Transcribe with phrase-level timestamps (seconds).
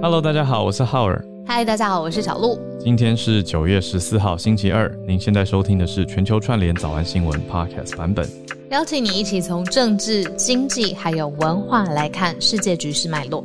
[0.00, 1.24] Hello，大家好，我是浩尔。
[1.44, 2.56] 嗨，大家好，我是小鹿。
[2.78, 4.88] 今天是九月十四号，星期二。
[5.04, 8.24] 您现在收听的是全球串联早安新闻 Podcast 版本，
[8.70, 13.44] 邀请你一起从政治、经济还有文化来看世界局势脉络。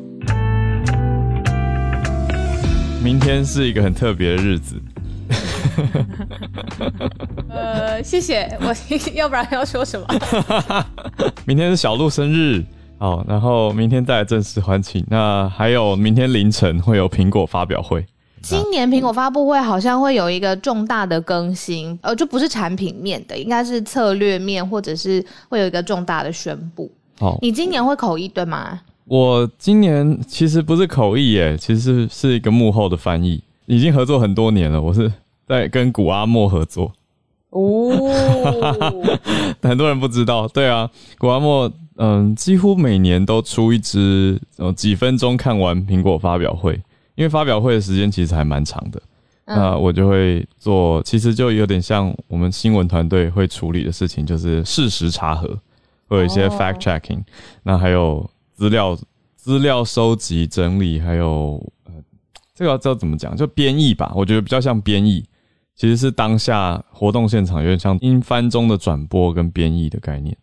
[3.04, 4.76] 明天是一个很特别的日子。
[7.50, 8.56] 呃，谢谢。
[8.62, 8.76] 我
[9.16, 10.06] 要不然要说什么？
[11.46, 12.64] 明天是小鹿生日。
[12.98, 15.06] 好，然后明天再来正式欢庆。
[15.10, 18.06] 那还有明天凌晨会有苹果发表会。
[18.42, 26.92] 今年苹果发布会好像会有一个重大的更新，呃，就不是产品面的，应该是策略面，或者是会有一个重大的宣布。
[27.20, 28.82] 好，你今年会口译对吗？
[29.06, 34.82] 我今年其实不是口译耶，其实是一个幕后的翻译，已经合作很多年了。
[34.82, 35.12] 我是
[35.48, 36.92] 在跟古阿莫合作。
[37.50, 37.92] 哦，
[39.64, 41.72] 很多人不知道，对啊，古阿莫。
[41.98, 46.74] 嗯，几乎每年都出一支，呃，几分钟看完苹果发表会，
[47.16, 49.02] 因为发表会的时间其实还蛮长的。
[49.46, 55.48] 那我就会做，其实就有点像我们新闻团队会处理的事情，就是事实查核，
[56.08, 57.22] 会有一些 fact checking，
[57.62, 58.98] 那还有资料
[59.36, 61.92] 资料收集整理，还有呃，
[62.56, 64.14] 这个要知道怎么讲，就编译吧。
[64.16, 65.24] 我觉得比较像编译，
[65.76, 70.36] 其实是当下活动现场有点像英翻中的转播跟编译的概念。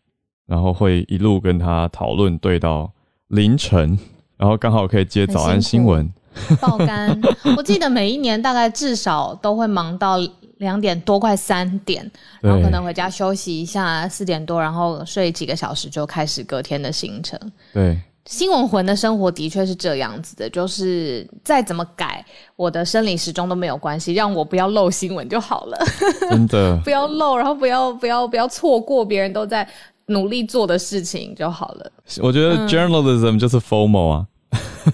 [0.50, 2.90] 然后会一路跟他讨论，对到
[3.28, 3.96] 凌晨，
[4.36, 6.12] 然后刚好可以接早安新闻
[6.60, 7.16] 爆肝。
[7.56, 10.16] 我记得每一年大概至少都会忙到
[10.56, 17.38] 两点多，快三点，然后可能回家休息一下，四点多，然后睡几个小时就开始隔天的行程。
[17.72, 22.24] 对，新闻魂的生活的确是这样子的，就是再怎么改，
[22.56, 25.78] 我的生理时钟都没有关系，让我不要漏新闻就好了。
[26.28, 29.66] 真的，不要漏，然后不要不要不要错过别人都在。
[30.10, 31.90] 努力做的事情就好了。
[32.20, 34.26] 我觉得 journalism 就是 FOMO 啊，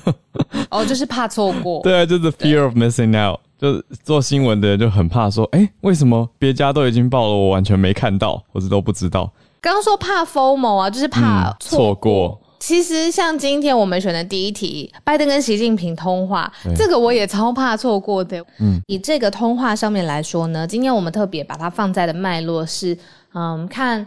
[0.70, 1.81] 哦，就是怕错过。
[1.84, 9.33] 对啊，就是 fear of missing out，就是做新闻的人就很怕说，哎，为什么别家都已经报了，我完全没看到，或者都不知道。
[9.61, 12.41] 刚刚说怕 FOMO 啊，就是怕错过。
[12.58, 18.45] 其实像今天我们选的第一题，拜登跟习近平通话，这个我也超怕错过的。
[18.58, 22.96] 嗯，以这个通话上面来说呢，今天我们特别把它放在的脉络是，
[23.33, 24.07] 嗯，看。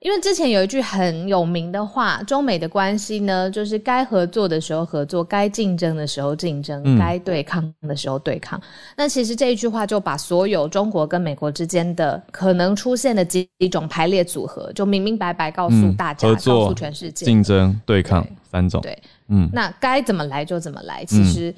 [0.00, 8.60] 因为之前有一句很有名的话，中美的关系呢，就是该合作的时候合作，该竞争的时候竞争，该对抗的时候对抗。
[8.96, 18.82] 那其实这一句话就把所有中国跟美国之间的可能出现的几种排列组合，就明明白白告诉大家，告诉全世界，竞争、对抗三种。
[18.82, 18.96] 对，
[19.28, 21.04] 嗯，那该怎么来就怎么来。
[21.06, 21.52] 其实，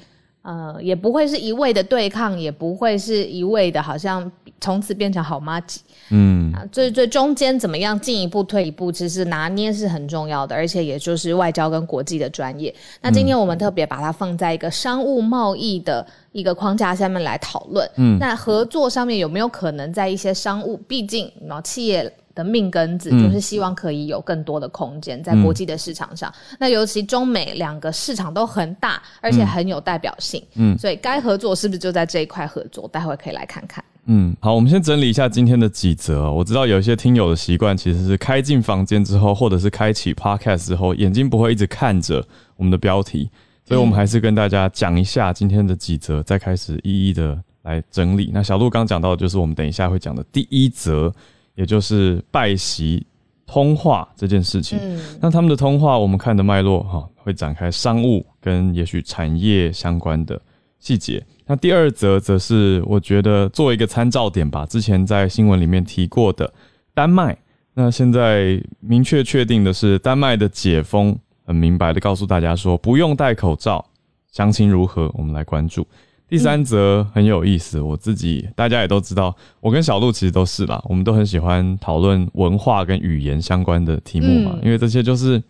[0.49, 5.79] 呃，也不会是一味的对抗，也不会是一味的，好像从此变成好妈鸡。
[6.09, 12.73] 嗯啊，最最中间怎么样进一步退一步，其实拿捏是很重要的，而且也就是外交跟国际的专业。
[12.99, 17.87] 那今天我们特别把它放在一个商务贸易的一个框架下面来讨论。
[17.97, 20.75] 嗯，那合作上面有没有可能在一些商务？
[20.87, 26.33] 毕竟啊，企业的命根子就是希望可以有更多的空间在国际的市场上。
[26.59, 30.43] 那尤其中美两个市场都很大，而且很有代表性。
[30.55, 32.87] 嗯，所以该合作是不是就在这一块合作？
[32.89, 33.83] 待会可以来看看。
[34.11, 36.31] 嗯，好，我们先整理一下今天的几则。
[36.31, 42.25] 我知道有一些听友的习惯其实是开进房间之后，或者是开启 podcast 之后，眼睛不会一直看着
[42.55, 43.29] 我们的标题，
[43.65, 48.31] 所以我们还是跟大家讲一下今天的几则，再开始一一的来整理。
[48.33, 51.13] 那小鹿刚讲到的就是我们等一下会讲的第一则，
[51.59, 53.05] 也就是拜席
[53.45, 54.79] 通话这件事情。
[55.19, 60.41] 那他们的通话，我们看的脉络哈，会展开商务跟也许产业相关的
[60.79, 61.21] 细节。
[61.45, 66.49] 那第二则则是我觉得作为一个参照点吧，之前在新闻里面提过的
[66.93, 67.37] 丹麦，
[67.73, 71.13] 那现在明确确定的是丹麦的解封，
[71.45, 73.85] 很明白的告诉大家说不用戴口罩，
[74.31, 75.85] 详情如何，我们来关注。
[76.29, 85.41] 第三则很有意思，我自己大家也都知道，我跟小鹿其实都是啦，我们都很喜欢讨论文化跟语言相关的题目嘛，因为这些就是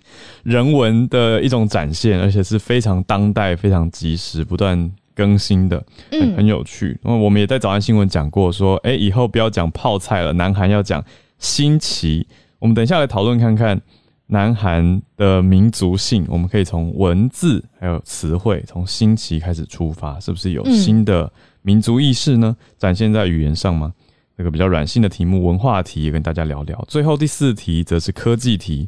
[0.43, 4.91] 人文的一种展现，而且是非常当代、非常及时、不断。
[5.15, 6.97] 更新的，很很有趣。
[7.03, 11.03] 那我们也在早安新闻讲过，说，哎，以后不要讲泡菜了，南韩要讲
[11.39, 12.25] 新奇。
[12.57, 13.81] 我们等一下来讨论看看
[14.29, 21.31] 南韩的民族性，我们可以从文字还有词汇，从新奇开始出发，是不是有新的
[21.61, 22.55] 民族意识呢？
[22.77, 23.93] 展现在语言上吗？
[24.37, 26.85] 那个比较软性的题目，文化题也跟大家聊聊。
[26.87, 28.87] 最后第四题则是科技题，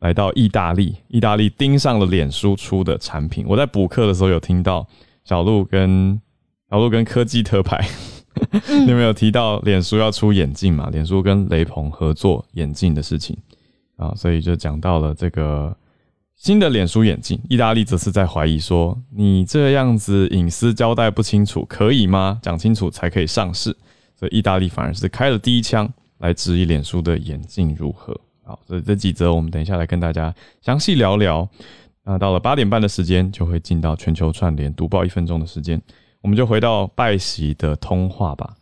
[0.00, 3.44] 来到意大利，意大利盯上了脸书出的产品。
[3.48, 4.86] 我在补课的时候有听到。
[5.22, 6.20] 小鹿跟
[6.70, 7.86] 小鹿跟科技特派，
[8.66, 10.88] 你有没有提到脸书要出眼镜嘛？
[10.90, 13.36] 脸书跟雷朋合作眼镜的事情
[14.00, 15.76] 啊，所以就讲到了这个
[16.34, 22.40] 新的脸书眼镜，意大利则是在怀疑说，你这样子隐私交代不清楚，可以吗？
[22.42, 23.76] 讲清楚才可以上市。
[24.16, 25.86] 所以意大利反而是开了第一枪，
[26.18, 28.18] 来质疑脸书的眼镜如何。
[28.42, 31.46] 好，所以这几则我们等一下来跟大家详细聊聊。
[32.02, 35.78] 那到了八点半的时间，就会进到全球串联读报一分钟的时间，
[36.22, 38.56] 我们就回到拜喜的通话吧。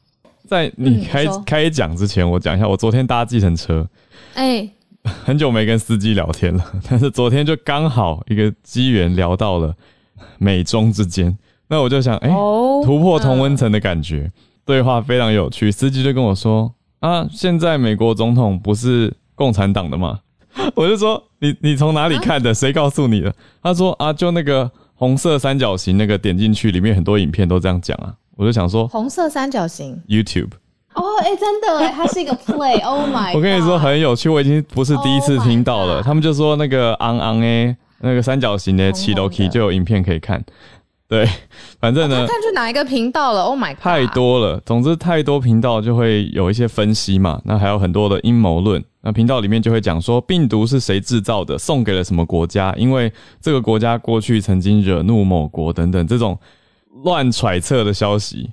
[0.48, 3.88] 在你开开讲之前，我讲一下，我昨天搭计程车，
[4.34, 4.68] 哎。
[5.24, 9.74] 很久没跟司机聊天了， 但是昨天就刚好一个机缘聊到了
[10.38, 11.36] 美中之间，
[11.68, 12.28] 那我就想，哎，
[12.84, 14.30] 突破同温层的感觉，
[14.64, 15.70] 对话非常有趣。
[15.70, 20.20] 司机就跟我说，啊，现在美国总统不是共产党的吗？
[20.74, 22.52] 我就说，你你从哪里看的？
[22.52, 23.32] 谁告诉你的？
[23.62, 28.12] 他说，啊，就那个红色三角形那个点进去，里面很多影片都这样讲啊。
[28.36, 30.50] 我就想说，红色三角形，YouTube。
[30.98, 33.32] 哦，哎，真的，哎，它是一个 play，Oh my！
[33.34, 36.02] 我跟你说很有趣，我已经不是第一次听到了。
[36.02, 40.44] 他们就说那个昂昂哎，那个三角形的七楼 key 就有影片可以看。
[41.08, 41.26] 对，
[41.80, 43.74] 反正呢，看去哪一个频道了？Oh my！
[43.76, 47.40] 太多了，总之太多频道就会有一些分析嘛。
[47.44, 53.10] 那还有很多的阴谋论，那频道里面就会讲说病毒是谁制造的，送给了什么国家，因为
[53.40, 56.38] 这个国家过去曾经惹怒某国等等这种
[57.04, 58.50] 乱揣测的消息。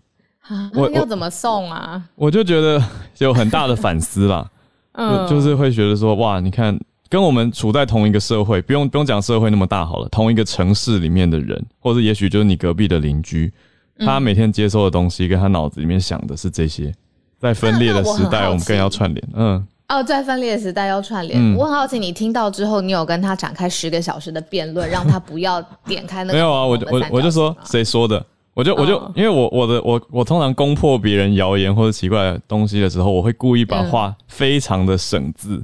[0.74, 2.01] 我要怎么送啊？
[2.15, 2.81] 我就觉得
[3.19, 4.47] 有很大的反思啦，
[4.94, 6.77] 嗯，就是会觉得说，哇，你看，
[7.09, 13.51] 跟我们处在同一个社会，不用不用讲社会那么大好了，同一个城市里面的人，或者也许就是你隔壁的邻居，
[14.00, 16.94] 他每天接收的东西跟他脑子里面想的是这些，
[17.39, 26.33] 在分裂的时代，我们更要串联，嗯，哦，在分裂的时代要串联，我很好奇，你听到之后，你有跟他展开十个小时的辩论，让他不要点开那个？
[26.38, 28.24] 没有啊，我我我就说谁说的。
[28.55, 35.61] 我就我就因为我我的我我通常攻破别人谣言或者奇怪的东西的时候，我会故意把话非常的省字，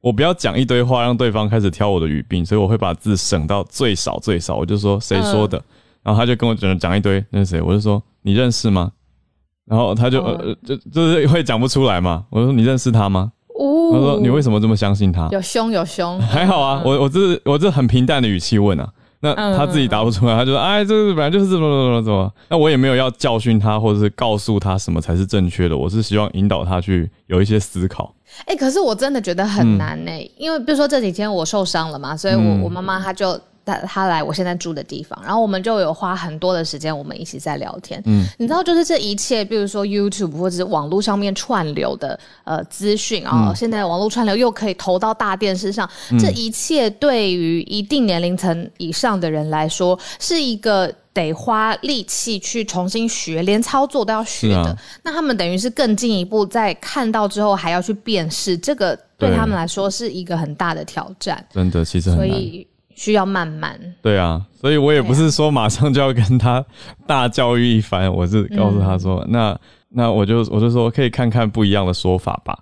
[0.00, 4.56] 我不要讲一堆话让对方开始挑我的语病，所以我会把字省到最少最少。
[4.56, 5.62] 我就说谁说的，
[6.02, 8.90] 然后他就跟我讲讲一堆那是谁，我就说你认识吗？
[9.66, 12.24] 然后他就呃就就是会讲不出来嘛。
[12.30, 13.30] 我说你认识他吗？
[13.92, 15.28] 他说你为什么这么相信他？
[15.30, 16.80] 有凶有凶，还好啊。
[16.86, 18.90] 我我这我这很平淡的语气问啊。
[19.20, 25.76] 那他自己答不出来，他就说：“哎，这个本来就是怎么怎么怎么。”那我也没有要教训他，或者是告诉他什么才是正确的。
[25.76, 28.14] 我是希望引导他去有一些思考。
[28.46, 33.40] 哎，可是我真的觉得很难呢，因为比如说这几天我受伤了嘛，所以我我妈妈她就。
[33.70, 38.02] 他他来我现在住的地方，然后我们就有花很多的时间，我们一起在聊天。
[38.06, 45.88] 嗯，你知道，就是这一切，比如说 YouTube 或者是网络上面串流的呃资讯啊，现在网络串流又可以投到大电视上，
[46.18, 54.76] 这一切对于一定年龄层以上的人来说，是一个得花力气去重新学，连操作都要学的。
[55.02, 61.44] 那他们等于是更进一步，在看到之后还要去辨识，这个对他们来说是一个很大的挑战。
[61.52, 62.38] 真的，其实很难。
[63.00, 63.80] 需要慢慢。
[64.02, 66.62] 对啊，所以我也不是说马上就要跟他
[67.06, 69.58] 大教育一番，我是告诉他说，那
[69.88, 72.58] 那我就我就说可以看看不一样的说法吧，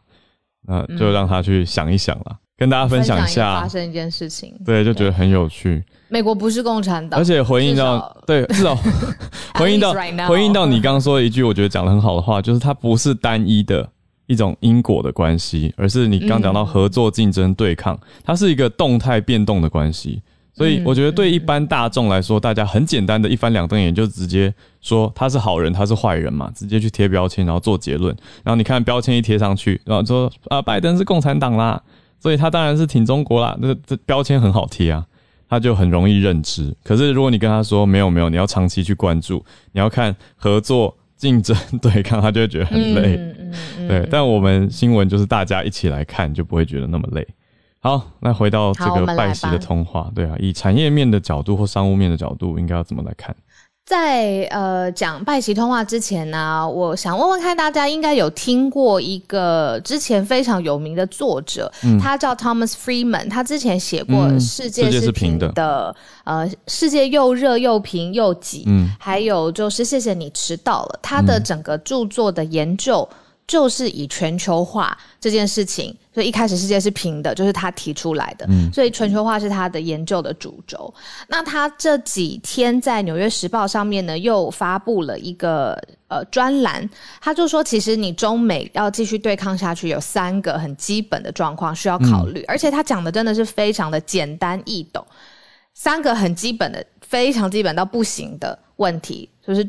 [0.69, 5.85] 那就让他去想一想了，跟大家分享一下发生一件事情，对，就觉得很有趣。
[6.09, 8.79] 美国不是共产党，而且回应到对，至少
[9.59, 9.93] 回应到
[10.29, 13.91] 回应到你刚刚说的一句，我觉得讲的很好的话，就是它不是单一的。
[14.29, 20.23] 一种因果的关系，而是你刚讲到合作、竞争、对抗，它是一个动态变动的关系。
[20.53, 28.15] 所以我觉得对一般大众来说，大家很简单的一翻两瞪眼就直接说他是好人，他是坏人嘛，直接去贴标签，然后做结论。
[28.43, 31.81] 然后你看标签一贴上去，然后说啊，拜登是共产党啦，
[32.19, 33.57] 所以他当然是挺中国啦。
[33.61, 35.07] 那这标签很好贴啊，
[35.49, 36.77] 他就很容易认知。
[36.83, 40.98] 可是如果你跟他说没有没有，你要长期去关注，你要看合作。
[41.19, 43.35] 竞争对抗，他就会觉得很累。
[43.87, 47.27] 对，但我们新闻就是大家一起来看，就不会觉得那么累。
[47.81, 53.35] 好，那回到这个拜习的通话，对啊，以产业面的角度或商务面的角度，应该要怎么来看？
[53.89, 68.67] 在呃讲拜奇通话之前呢，我想问问看大家应该有听过一个之前非常有名的作者，他叫 Thomas Freeman，他之前写过《世界是平的》的，呃，世界又热又平又挤，
[69.01, 73.09] 还有就是谢谢你迟到了，他的整个著作的研究。
[73.47, 80.93] 就是以全球化这件事情，所以一开始世界是平的，就是他提出来的，所以全球化是他的研究的主轴。
[81.29, 95.07] 那他这几天在《纽约时报》上面呢，又发布了一个呃专栏，他就说，其实你中美要继续对抗下去，有三个很基本的状况需要考虑，而且他讲的真的是非常的简单易懂，
[95.73, 99.65] 三个很基本的、非常基本到不行的问题，就是。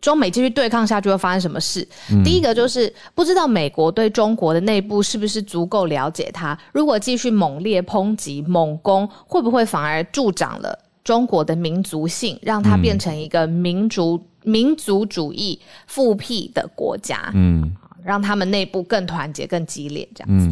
[0.00, 1.86] 中美继续对抗下去会发生什么事？
[2.24, 6.56] 第一个就是不知道美国对中国的内部是不是足够了解它。
[6.72, 17.30] 如果继续猛烈抨击、猛攻，会不会反而助长了中国的民族性，让它变成一个民族民族主义复辟的国家？
[17.34, 17.74] 嗯，
[18.04, 20.48] 让他们内部更团结、更激烈，这样子。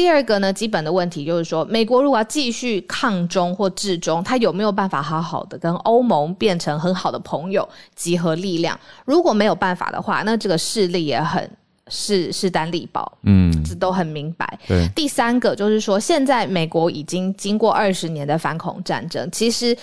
[0.00, 8.80] 第二个呢，基本的问题就是说，美国如果要继续抗中或制中，他有没有办法好好的跟欧盟变成很好的朋友，集合力量？
[9.04, 11.48] 如果没有办法的话，那这个势力也很
[11.88, 14.58] 势势单力薄，嗯，这都很明白。
[14.66, 14.88] 对。
[14.96, 19.76] 第三个就是说，现在美国已经经过二十年的反恐战争，其实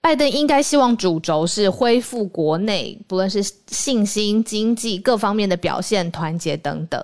[0.00, 7.00] 拜登应该希望主轴是恢复国内不论是信心、经济各方面的表现、团结等等。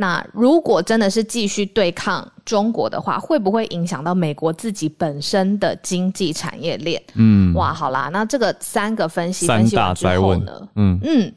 [0.00, 7.00] 那如果真的是继续对抗中国的话，会不会影响到美国自己本身的经济产业链？
[7.16, 10.68] 嗯，哇，好啦，那这个三个分析分析完之后呢？
[10.76, 11.30] 嗯嗯，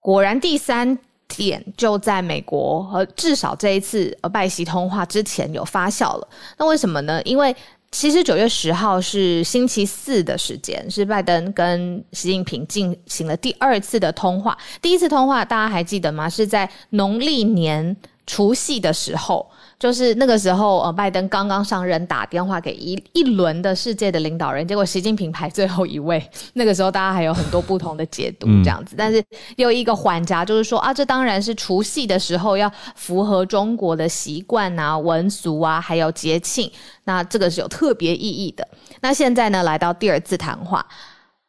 [0.00, 6.28] 果然第三点就在美国和至少这一次呃拜习通话之前有发酵了。
[6.58, 7.22] 那为什么呢？
[7.22, 7.56] 因为
[7.92, 14.56] 其实九月十号是星期四的时间，是拜登跟习近平进行了第二次的通话。
[14.80, 16.28] 第一次通话大家还记得吗？
[16.28, 17.94] 是在农历年
[18.26, 19.48] 除夕的时候。
[19.82, 26.24] 就是那个时候，呃，拜登刚刚上任，打电话给一一轮的世界的领导人，结果习近平排最后一位。
[26.54, 28.94] 那个时候，大家还有很多不同的解读，这样子。
[28.96, 29.20] 但是
[29.56, 36.70] 又一个缓夹，就是说啊，这当然是除夕的时候要符合中国的习惯啊、文俗啊，还有节庆，
[37.02, 38.64] 那这个是有特别意义的。
[39.00, 40.86] 那现在呢，来到第二次谈话。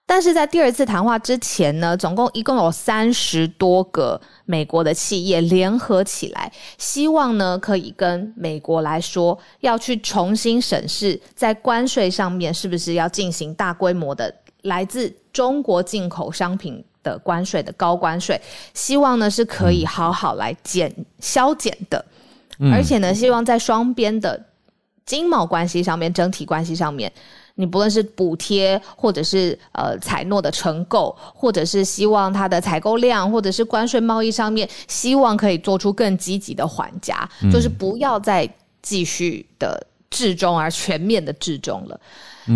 [0.06, 14.34] 但是在第二次谈话之前呢，总共一共有三十多个美国的企业联合起来，希望呢可以跟美国来说，要去重新审视在关税上面是不是要进行大规模的
[14.64, 18.40] 来自中国进口商品的关税的高关税，
[18.74, 22.06] 希望呢是可以好好来减消减的，
[22.72, 24.46] 而且呢，希望在双边的
[25.06, 27.12] 经贸关系上面、整体关系上面。
[27.56, 38.50] 你不论是补贴，或者是呃采诺的承购，或者是希望它的采购量，或者是关税贸易上面，希望可以做出更积极的缓夹，就是不要再
[38.82, 42.00] 继续的至中而全面的至中了。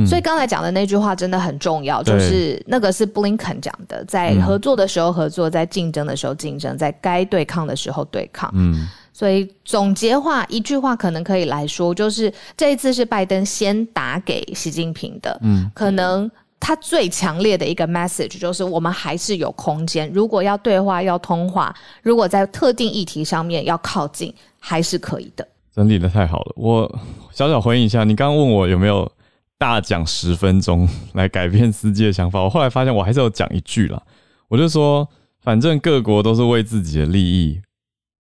[0.05, 8.51] 所以刚才讲的那句话真的很重要，就是那个是布林肯讲的，在合作的时候合作，在竞争的时候竞争，在该对抗的时候对抗。
[8.55, 8.87] 嗯。
[9.17, 25.47] 所以总结话一句话可能可以来说，就是这一次是拜登先打给习近平的，嗯，可能他最强烈的一个 message 就是我们还是有空间，如果要对话要通话，如果在特定议题上面要靠近，还是可以的。
[25.73, 26.99] 整理的太好了，我
[27.31, 29.11] 小小回应一下，你刚刚问我有没有
[29.57, 33.99] 大讲十分钟来改变司机的想法，我后来发现我还是有讲一句啦，
[34.47, 35.09] 我就说
[35.41, 37.59] 反正各国都是为自己的利益。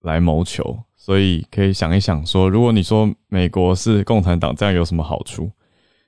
[0.04, 5.52] 来谋求，所以可以想一想，说如果你说美国是共产党，这样有什么好处？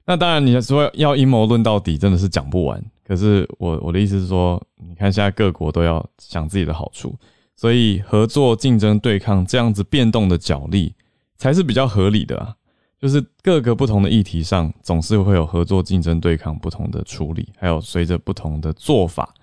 [0.05, 2.79] 那当然，你说要阴谋论到底，真的是讲不完。
[3.03, 7.15] 可是我我的意思是说，你看现在各国都要想自己的好处，
[7.55, 10.93] 所以合作、竞争、对抗这样子变动的角力
[11.37, 12.53] 才是比较合理的啊。
[12.99, 19.33] 就是各个不同的议题上，总是会有合作、竞争、对抗不同的处理，还有随着不同的做法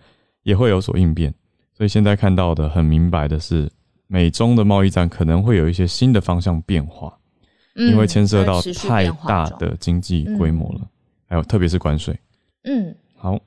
[0.43, 1.35] 也会有所应变。
[1.77, 3.69] 所以现在看到的很明白的是。
[4.13, 7.17] 美中的贸易战可能会有一些新的方向变化，
[7.75, 10.81] 因为牵涉到太大的经济规模了，
[11.27, 12.15] 还有特别是关税。
[12.65, 13.41] 嗯，好，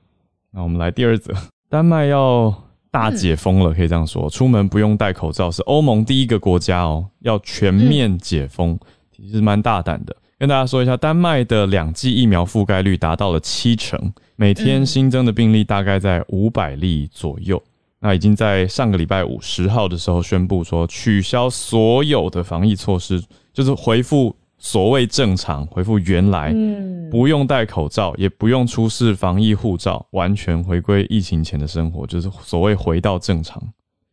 [0.49, 1.31] 那我们来第二则，
[1.69, 2.51] 丹麦要
[2.89, 8.75] 大解封了，可以这样说，出门不用戴口罩，是欧盟第一个国家哦，要全面解封，
[9.15, 10.17] 其实蛮大胆的。
[10.39, 17.61] 跟大家说一下，丹麦的两剂疫苗覆盖率达到了七成，每天新增的病例大概在五百例左右。
[18.05, 23.19] 那已经在上个礼拜五十号的时候宣布说，取消所有的防疫措施，
[23.51, 33.59] 就是恢复所谓正常，恢复原来，嗯，不用戴口罩，也不用出示防疫护照，完全回归疫情前的生活，就是所谓回到正常。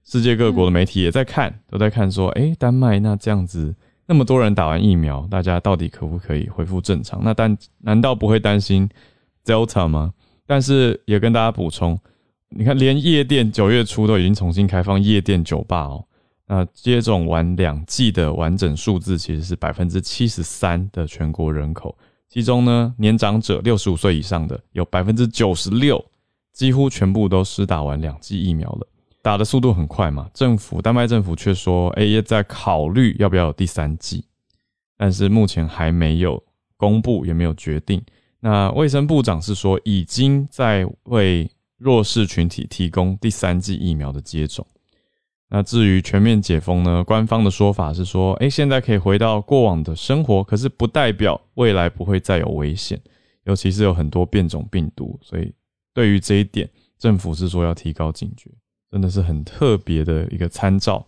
[0.07, 3.75] 世界各国的媒体也在看，都在看说，哎，丹麦那这样子，
[4.07, 7.21] 那么多人打完疫苗，大家到底可不可以恢复正常？
[7.23, 8.89] 那但难道不会担心
[9.45, 10.15] Delta 吗？
[10.47, 12.01] 但是也跟大家补充。
[12.55, 16.05] 你看，连夜店九月初都已经重新开放夜店酒吧哦。
[16.47, 21.97] 那接种完两剂的完整数字其实是百分之七十三的全国人口，
[22.29, 26.05] 其中呢，年长者六十五岁以上的有百分之九十六，
[26.53, 28.87] 几乎全部都施打完两剂疫苗了，
[29.23, 30.29] 打的速度很快嘛。
[30.35, 34.23] 政府丹麦政府却说，哎，也在考虑要不要有第三剂，
[34.99, 36.43] 但是目前还没有
[36.77, 38.03] 公布，也没有决定。
[38.41, 41.51] 那卫生部长是说，已经在为
[41.83, 44.67] 弱势群体提供第三剂疫苗的接种。
[45.49, 47.05] 那至于全面解封呢？
[47.05, 52.99] 官方的说法是说，哎，现在可以回到过往的生活，可是不代表未来不会再有危险，
[53.45, 55.19] 尤其是有很多变种病毒。
[55.21, 55.53] 所以
[55.93, 56.67] 对于这一点，
[56.99, 58.51] 政府是说要提高警觉，
[58.91, 61.07] 真的是很特别的一个参照。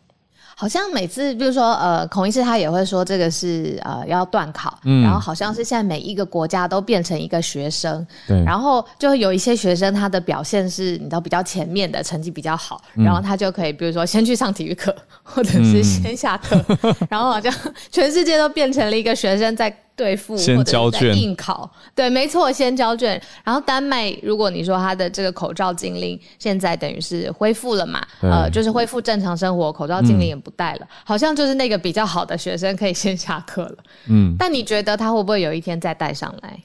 [0.56, 16.64] 好像每次，比如说，呃，孔医师他也会说这个是呃要断考，嗯，然后好像是现在每一个国家都变成一个学生，对，然后就有一些学生他的表现是你知道比较前面的成绩比较好，然后他就可以比如说先去上体育课，或者是先下课，
[17.10, 17.52] 然后好像
[17.90, 19.74] 全世界都变成了一个学生在。
[19.96, 23.20] 对付先交卷应考，对，没错，先交卷。
[23.44, 33.76] 然后丹麦，如果你说他的这个口罩禁令现在等于是恢复了嘛，呃，就是恢复正常生活，口罩禁令也不戴了，好像就是那个比较好的学生可以先下课了。
[34.08, 36.60] 嗯，但你觉得他会不会有一天再带上来？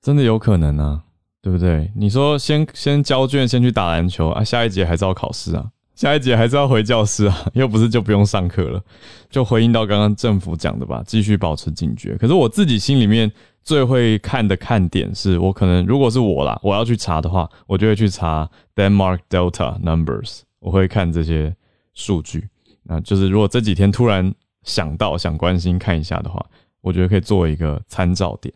[0.00, 1.00] 真的有可能啊，
[1.42, 1.90] 对不对？
[1.96, 5.66] 你说先先交卷，先去打篮球啊，下一节还是要考试啊。
[5.94, 8.82] 下一节还是要回教室啊，又不是就不用上课了。
[9.30, 12.16] 就回应到刚刚政府讲的吧，继续保持警觉。
[12.16, 13.30] 可是我自己心里面
[13.62, 21.54] 最会看的看点是，我可能如果是我啦，我要去查的话，我就会去查 Denmark Delta numbers，我会看这些
[21.94, 22.48] 数据。
[22.82, 24.34] 那就是如果这几天突然
[24.64, 26.44] 想到想关心看一下的话，
[26.80, 28.52] 我觉得可以作为一个参照点。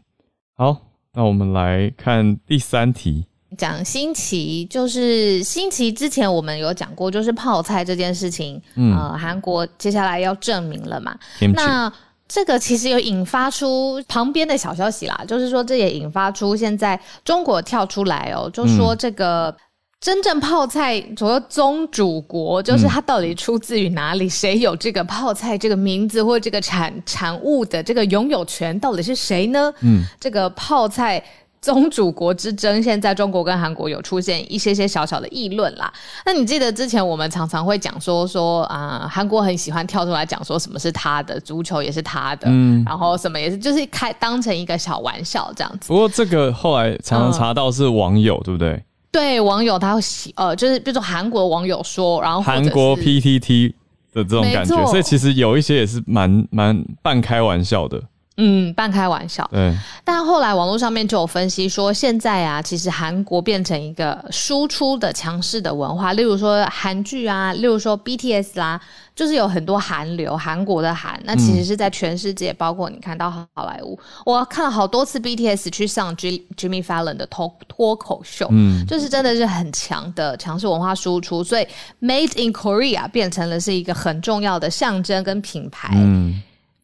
[0.55, 0.77] 好，
[1.15, 3.25] 那我们来看第三题。
[3.57, 11.17] 讲新奇，就是新奇之前我们有讲过，就是泡菜这件事情，呃，韩国接下来要证明了嘛？
[11.55, 11.91] 那
[12.29, 19.57] 这个其实有引发出旁边的小消息啦，就是说这也引发出现在中国跳出来哦，就说这个
[19.99, 24.29] 真正泡菜所谓宗主国，就是它到底出自于哪里？
[24.29, 29.73] 谁有这个泡菜这个名字或这个产产物的这个拥有权到底是谁呢？
[29.81, 31.25] 嗯，这个泡菜。
[31.69, 35.93] 宗主国之争，现在中国跟韩国有出现一些些小小的议论啦。
[36.25, 45.89] 那你记得之前我们常常会讲说说啊，韩国很喜欢跳出来讲说什么是他的足球也是他的，嗯，然后什么也是，就是开当成一个小玩笑这样子。
[45.89, 48.83] 不过这个后来常常查到是网友，对不对？
[49.13, 53.75] 对，网友他会喜呃，就是比如说韩国网友说，然后韩国 PTT
[54.15, 58.03] 的这种感觉，所以其实有一些也是蛮蛮半开玩笑的。
[58.41, 59.49] 嗯，半开玩笑。
[59.53, 68.81] 对，但后来网络上面就有分析说，现在啊，其实韩国变成一个输出的强势的文化，例如说韩剧啊，例如说 BTS 啦，
[69.17, 81.67] 就是有很多韩流，韩国的韩，那其实是在全世界，包括你看到好莱坞，我看了好多次 BTS 去上 Jimmy Fallon 的脱脱口秀，嗯，就是真的是很强的强势文化输出，所以
[82.01, 85.91] Made in Korea 变成了是一个很重要的象征跟品牌。
[85.97, 86.41] 嗯。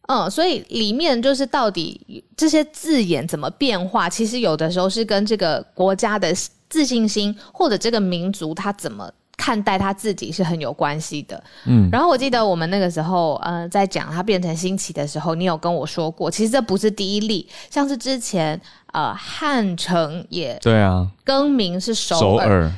[0.07, 6.31] 嗯，所以里面就是到底这些字眼怎么变化，其实有的时候是跟这个国家的
[6.69, 11.43] 自信心或者这个民族他怎么看待他自己是很有关系的。
[11.65, 18.59] 嗯，然后我记得我们那个时候，呃，在讲它变成新奇的时候，你有跟我说过，其实这不是第一例，像是之前
[18.93, 22.71] 呃汉城也对啊，更名是首尔，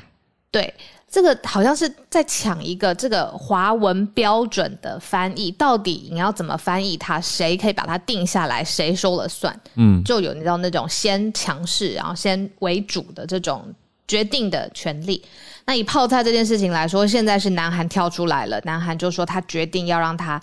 [0.49, 0.73] 对。
[1.17, 7.19] 这个好像是在抢一个这个华文标准的翻译，到底你要怎么翻译它？
[7.19, 8.63] 谁可以把它定下来？
[8.63, 9.59] 谁说了算？
[9.77, 13.65] 嗯，就有你知道那种先强势，然后先为主的这种
[14.07, 15.19] 决定的权利。
[15.65, 20.39] 那以泡菜这件事情来说，现在是南韩跳出来了，南韩就说他决定要让它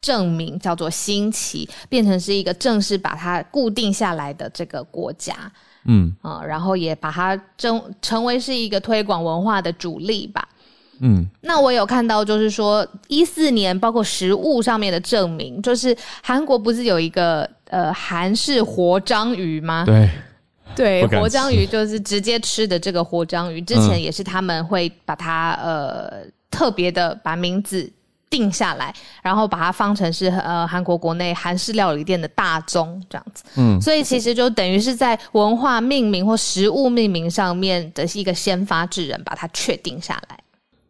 [0.00, 5.32] 证明叫做新奇，变成是一个正式把它固定下来的这个国家。
[5.84, 10.46] 嗯啊，然后也把它成成为是一个推广文化的主力吧。
[11.00, 19.84] 嗯，那我有看到，就是说一四年，包括食物上面的证明，就是韩国不是有一个呃韩式活章鱼吗？
[19.86, 20.10] 对，
[20.74, 27.88] 对，活章鱼就是直接吃的这个活章鱼，之前也是他们会把它呃特别的把名字。
[28.30, 40.38] 定下来，然后把它放成是呃韩国国内韩式料理店的大宗这样子，嗯，所以其实就等于是在文化命名或食物命名上面的一个先发制人，把它确定下来。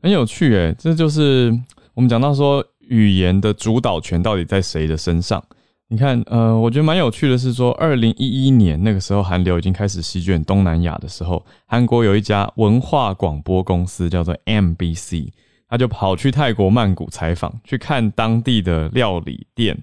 [0.02, 1.52] 很有趣诶，这就是
[1.94, 5.42] 我们讲到说语言的主导权到底在谁的身上？
[5.90, 15.30] 你看，呃，我觉得蛮有趣的是说，二零一一年那个时候韩流已经开始席卷东南亚的时候，韩国有一家文化广播公司叫做 MBC。
[15.68, 19.76] 他就跑去泰国曼谷采访，去看当地的料理店，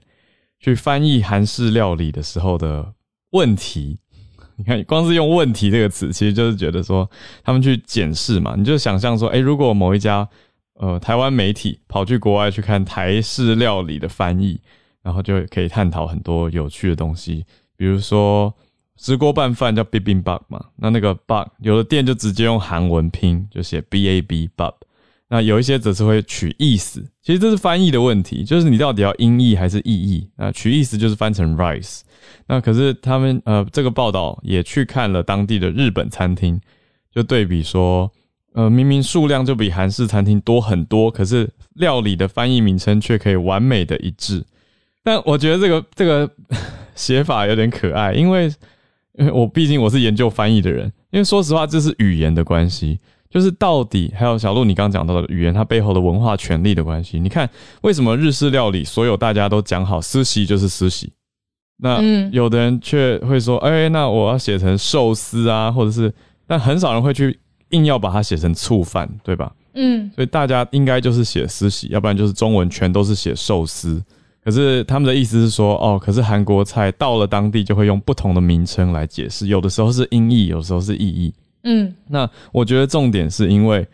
[0.60, 2.93] 去翻译韩式料理的时候的
[3.32, 4.00] 问题。
[4.58, 7.10] 你看，光是用“问题”这个词，其实就是觉得说
[7.43, 8.56] 他们去检视嘛。
[8.58, 10.26] 你就想象说，哎，如果某一家
[10.76, 14.58] 呃台湾媒体跑去国外去看台式料理的翻译，
[15.04, 17.45] 然后就可以探讨很多有趣的东西，
[17.76, 18.54] 比如说
[18.95, 24.74] 石锅拌饭叫 bibimbap 嘛，那那个 bap 有的店就直接用韩文拼，就写 b a b bap。
[25.28, 30.30] 那有一些则是会取意思，其实这是翻译的问题，就是你到底要音译还是意译？
[30.38, 32.02] 那取意思就是翻成 rice。
[32.48, 36.62] 那可是他们呃，这个报道也去看了当地的日本餐厅，
[37.14, 38.12] 就对比说，
[38.54, 44.44] 呃，明明数量就比韩式餐厅多很多，可是料理的翻译名称却可以完美的一致。
[45.04, 46.30] 但我觉得这个这个
[46.96, 48.46] 写法有点可爱，因为
[49.18, 53.00] 因为我毕竟我是研究翻译的人，因为说实话这是语言的关系，
[53.36, 57.19] 就是到底还有小鹿你刚刚讲到的语言它背后的文化权利的关系。
[57.19, 57.50] 你看
[57.82, 61.12] 为什么日式料理所有大家都讲好司喜就是司喜，
[61.76, 66.13] 那有的人却会说，哎，那我要写成寿司啊，或者是，
[66.48, 67.38] 但很少人会去
[67.71, 69.52] 硬要把它写成醋饭，对吧？
[69.74, 74.02] 嗯，所以大家应该就是写司喜，要不然就是中文全都是写寿司。
[74.45, 81.34] 可是他们的意思是说，哦，可是韩国菜到了当地就会用不同的名称来解释，有的时候是音译，有时候是意译。
[81.65, 83.86] 嗯，那我觉得重点是因为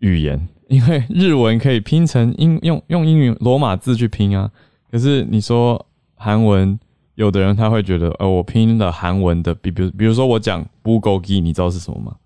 [0.00, 4.50] 语言， 因为日文可以拼成英用用英语罗马字去拼啊。
[4.90, 6.78] 可是你说韩文，
[7.14, 12.16] 有的人他会觉得，呃，我拼了韩文的，比比如比如说我讲 bulgogi，你知道是什么吗？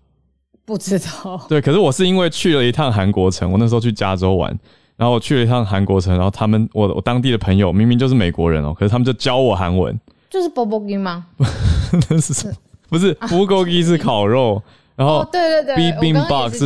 [0.65, 1.39] 不知道。
[1.47, 4.57] 对，可是我是因为去了一趟韩国城，我那时候去加州玩。
[4.97, 9.95] 然后我去了一趟韩国城，然后他们我我当地的朋友明明就是美国人哦，可是他们就教我韩文，
[10.27, 11.27] 就是 b o b o g i 吗？
[12.09, 12.55] 那是什么？
[12.89, 14.63] 不是 b o b o g i 是烤肉，
[14.97, 16.65] 然后对对对，bibimbap 是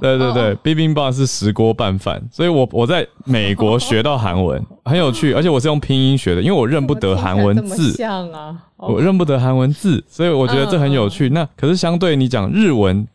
[0.00, 11.28] 对对对，bibimbap 是石锅拌饭，所以我我在美国 学到韩文很有趣，而且我是用拼音学的，因为我认不得韩文字，像啊，我认不得韩文字，所以我觉得这很有趣。
[11.28, 13.06] 那可是相对你讲日文。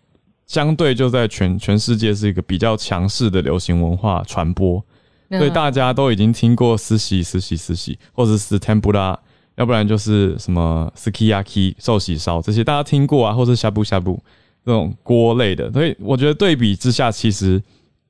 [0.47, 4.83] 相对就在全全世界是一个比较强势的流行文化传播，
[5.29, 9.15] 所以大家都已经听过四喜四喜四喜，或者是 tempura，
[9.55, 14.21] 要不然就是什么 sukiyaki 寿喜烧这些大家听过啊，或者呷哺呷哺
[14.65, 15.71] 这种锅类的。
[15.71, 17.61] 所以我觉得对比之下，其实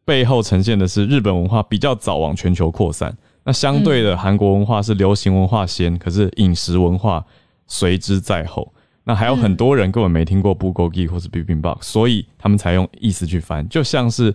[0.06, 7.26] 背后呈现的是日本文化比较早往全球扩散，那相对的韩国文化是流行文化先，可是饮食文化
[7.68, 8.72] 随之在后。
[9.04, 13.68] 那还有很多人根本没听过 bulgogi 或是 bibimbap，所以他们才用意思去翻。
[13.68, 14.34] 就像是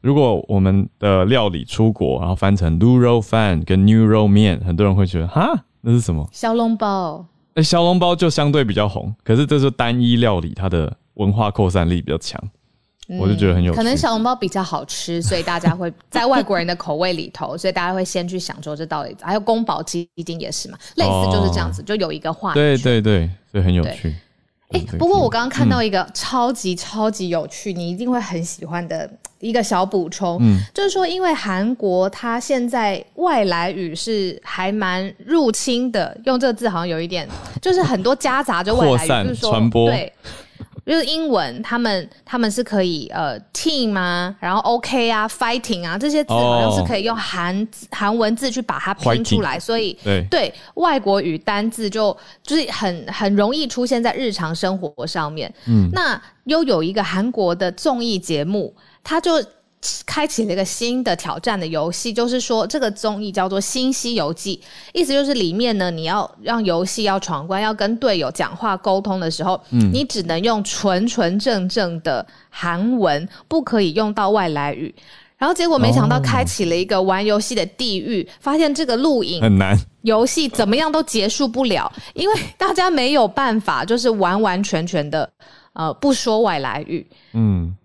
[0.00, 5.52] 如果我们的料理出国，然后翻成 roll fan 跟 new roll 面，很多人会觉得哈，
[5.82, 6.26] 那是什么？
[6.32, 7.26] 小笼包。
[7.54, 12.42] 哎，小笼包就相对比较红，可是这是单一料理，它的文化扩散力比较强。
[13.20, 19.16] 我就觉得很有可能小笼包比较好吃，所以大家会在外国人的口味里头，所以大家会先去想说这到底。
[19.20, 24.12] 还有宫保鸡丁也是嘛，类似就是这样子，就有一个话题对对对，所以很有趣。
[24.70, 37.28] 哎，不过我刚刚看到一个超级超级有趣，你一定会很喜欢的一个小补充，嗯，就是说，因为韩国它现在外来语是还蛮入侵的，用这个字好像有一点，
[37.62, 40.12] 就是很多夹杂着外来语，就是说传播对。
[40.86, 49.98] 就是英文，他们他们是可以呃 team 啊，然后 OK 啊，fighting 啊，这些字好像是可以用韩韩文字去把它拼出来，所以
[50.30, 55.52] 对外国语单字就就是很很容易出现在日常生活上面。
[55.66, 59.32] 嗯，那又有一个韩国的综艺节目，它就。
[60.04, 64.60] 开启了一个新的挑战的游戏，就是说这个综艺叫做《新西游记》，
[64.92, 74.94] 意思就是里面呢，你要让游戏要闯关，要跟队友讲话沟通的时候，嗯，你只能用纯纯正正的韩文，不可以用到外来语。
[75.38, 85.28] 然后结果没想到开启了一个玩游戏的地狱，发现这个录影很难，游戏怎么样都结束不了，因为大家没有办法，就是完完全全的
[85.74, 87.76] 呃不说外来语，嗯。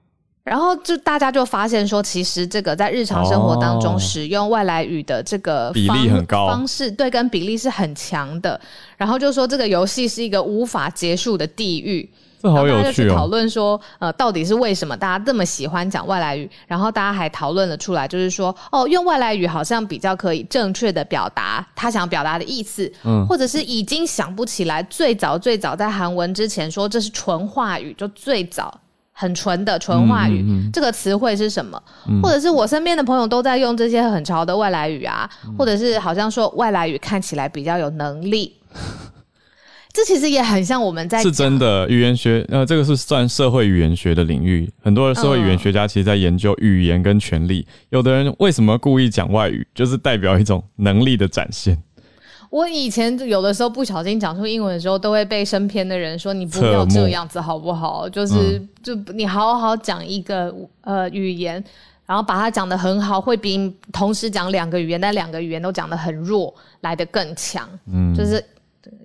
[0.52, 8.60] 然后就大家就发现说，其实这个在日常生活当中使用外来语的这个比例很高，方式对跟比例是很强的。
[8.98, 12.10] 然后就说这个游戏是一个无法结束的地狱。
[12.42, 13.16] 这好有趣哦！
[13.16, 16.50] 讨论说，呃，到底是为什么大家这么喜欢讲外来语？
[16.68, 28.78] 然后大家还讨论了出来，就是说，哦，用外来语好像比较可以正确的表达他想表达的意思，嗯，或者是已经想不起来最早最早在韩文之前说这是纯话语，就最早。
[29.22, 31.80] 很纯的纯话语，这个词汇是什么？
[32.24, 38.52] 或者是我身边的朋友都在用这些很潮的外来语啊，或者是好像说外来语看起来比较有能力，
[39.94, 47.68] 这其实也很像我们在是真的语言学，呃，这个是算社会语言学的领域，很多社会语言学家其实在研究语言跟权利。
[47.90, 51.78] 有的人为什么故意讲外语，就是代表一种能力的展现。
[52.52, 58.08] 我以前有的时候不小心讲出英文的时候，都会被身边的人说：“你不要这样子好不好？
[58.10, 61.64] 就是就你好好讲一个呃语言，
[62.06, 67.66] 然后把它讲得很好，会比同时讲两个语言，但两个语言都讲得很弱来得更强。
[67.90, 68.44] 嗯，就是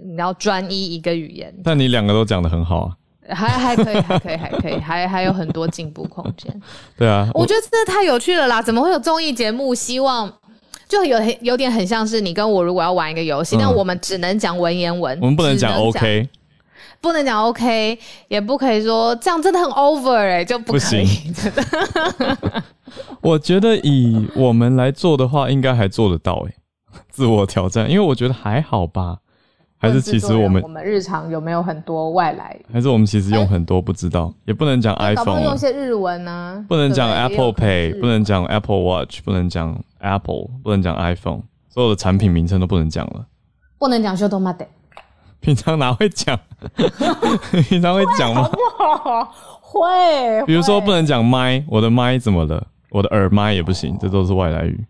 [0.05, 1.55] 你要专一一个语言。
[1.63, 2.97] 但你两个都讲得很好啊。
[3.29, 6.61] 还还可以，还可以，还可以，还还有很多进步空间。
[6.99, 8.61] 对啊，我觉得真的太有趣了啦！
[8.61, 9.75] 怎么会有综艺节目？
[9.75, 10.33] 希望
[10.89, 16.29] 就有有点很像是你跟我如果要玩一个游戏，但我们只能讲文言文，我们不能讲 OK，
[17.01, 21.09] 不能讲 OK，也不可以说这样真的很 over 哎，就不可以。
[23.21, 26.55] 我觉得以我们来做的话，应该还做得到哎，
[27.11, 29.19] 自我挑战，因为我觉得还好吧。
[29.79, 32.59] 还是其实我们我们日常有没有很多外来？
[32.73, 36.65] 还是我们其实用很多不知道，也不能讲 iPhone，用些日文呢？
[36.69, 43.27] 不能讲 Apple Pay，不能讲 Apple Watch，不能讲 Apple，不能讲 iPhone，所有的产品名称都不能讲了。
[43.79, 44.67] 不能讲 s h o t o m a t
[45.41, 46.39] 平常哪会讲？
[47.69, 48.49] 平常会讲吗？
[49.61, 49.87] 会。
[50.47, 52.67] 比如说不能讲麦，我的麦怎么了？
[52.89, 54.85] 我的耳麦也不行，这都是外来语。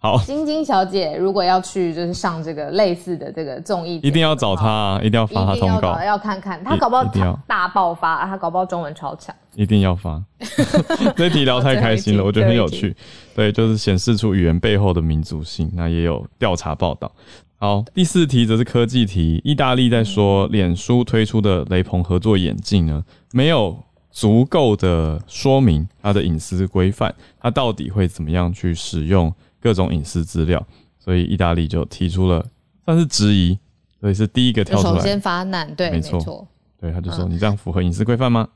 [0.00, 7.04] 好，晶晶小姐如果要去就是上这个类似的这个综艺，一定要找她，一定要发她通告，要看看她搞不好
[7.48, 10.22] 大爆发，她搞不好中文超强，一定要发。
[11.16, 12.94] 这题聊太开心了，我觉得很有趣。
[13.34, 15.68] 对，就是显示出语言背后的民族性。
[15.74, 17.10] 那也有调查报道。
[17.56, 19.40] 好，第四题则是科技题。
[19.42, 23.76] 意大利在说，脸书推出的雷朋合作眼镜呢，没有
[24.12, 29.34] 足够的说明它的隐私规范，它到底会怎么样去使用？
[29.60, 30.64] 各种隐私资料，
[30.98, 32.44] 所以意大利就提出了
[32.84, 33.58] 算是质疑，
[34.00, 36.46] 所以是第一个跳出来，首先发难，对，没错，
[36.80, 38.48] 对，他就说你这样符合隐私规范吗？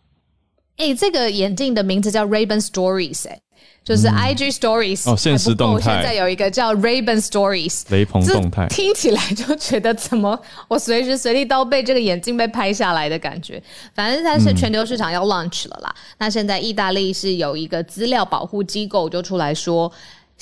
[0.79, 3.39] 哎，这个眼镜的名字叫 Ray-Ban Stories，哎，
[3.85, 13.63] 就是 IG Stories 哦，现实动态，现在有一个叫 Ray-Ban Stories，雷朋动态，听起来就觉得怎么我随时随地都被这个眼镜被拍下来的感觉。
[13.95, 19.93] 反正它是全球市场要 launch 了啦，那现在意大利是有一个资料保护机构就出来说。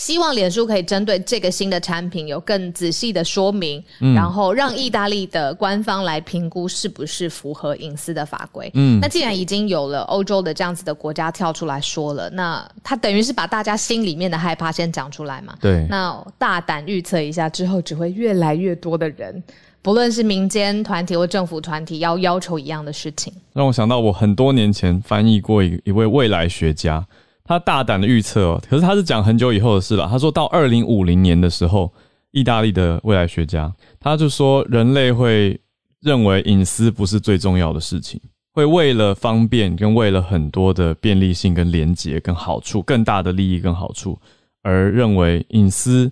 [0.01, 3.85] 希望脸书可以针对这个新的产品有更仔细的说明，
[4.15, 8.71] 然后让意大利的官方来评估是不是符合隐私的法规。
[8.73, 15.55] 嗯，那既然已经有了欧洲的这样子的国家跳出来说了，那他等于是把大家心里面的害怕先讲出来嘛？
[15.61, 15.87] 对。
[15.91, 19.43] 那大胆预测一下，之后只会越来越多的人，
[19.83, 23.31] 不论是民间团体或政府团体，要要求一样的事情。
[23.53, 27.07] 让我想到我很多年前翻译过一一位未来学家。
[27.51, 30.07] 他大胆的预测哦，可是他是讲很久以后的事了。
[30.09, 31.93] 他说到二零五零年的时候，
[32.31, 35.61] 意大利的未来学家他就说，人类会
[36.01, 38.21] 认为隐私不是最重要的事情，
[38.53, 44.17] 会为了方便跟为了很多的便利性跟连接跟好处，更大的利益跟好处，
[44.63, 46.09] 而认为隐私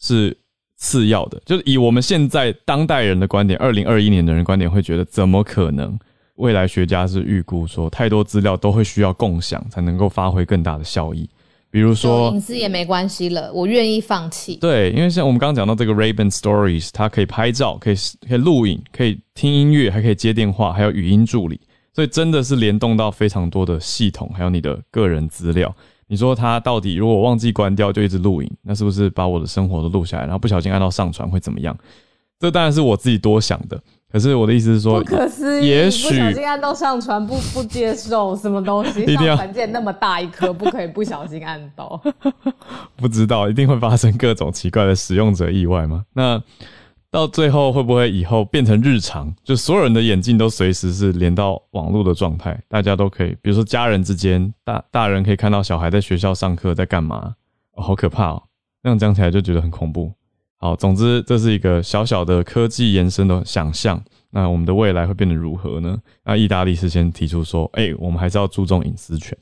[0.00, 0.38] 是
[0.76, 1.42] 次要的。
[1.44, 5.98] 就是以我们现在当代人的观点，二零二一年的人观点会觉得，怎么可能？
[6.36, 11.28] 未来学家是预估说，太多资料都会需要共享，才能够发挥更大的效益。
[11.68, 14.56] 比如说隐私也没关系了，我愿意放弃。
[14.56, 17.94] 对，因为像我们刚刚讲到这个 Ray-Ban Stories，它可以拍照，可以
[18.26, 21.60] 可以录影，可以听音乐，还可以接电话，还有语音助理，
[21.92, 25.74] 所以真的是联动到非常多的系统，还有你的个人资料。
[26.06, 31.76] 你说它到底如果忘记关掉就一直录影，那是不是把我的生活都录下来，然后不小心按到上传会怎么样？
[32.38, 33.82] 这当然是我自己多想的。
[34.12, 42.00] 可是我的意思是说，不可思议，也许不小心按到上传不不接受什么东西， 上传键那么大一颗， 不可以不小心按到。
[42.96, 46.04] 不知道一定会发生各种奇怪的使用者意外吗？
[46.14, 46.42] 那
[47.10, 49.34] 到最后会不会以后变成日常？
[49.42, 57.34] 就所有人的眼镜都随时是连到网络的状态，大家都可以，比如说家人之间，大大人可以看到小孩在学校上课在干嘛，
[57.74, 58.42] 好可怕哦！
[58.82, 60.12] 那样讲起来就觉得很恐怖。
[60.58, 64.02] 好，总之这是一个小小的科技延伸的想象。
[64.30, 65.98] 那我们的未来会变得如何呢？
[66.24, 69.36] 那意大利事先提出说，哎，我们还是要注重隐私权。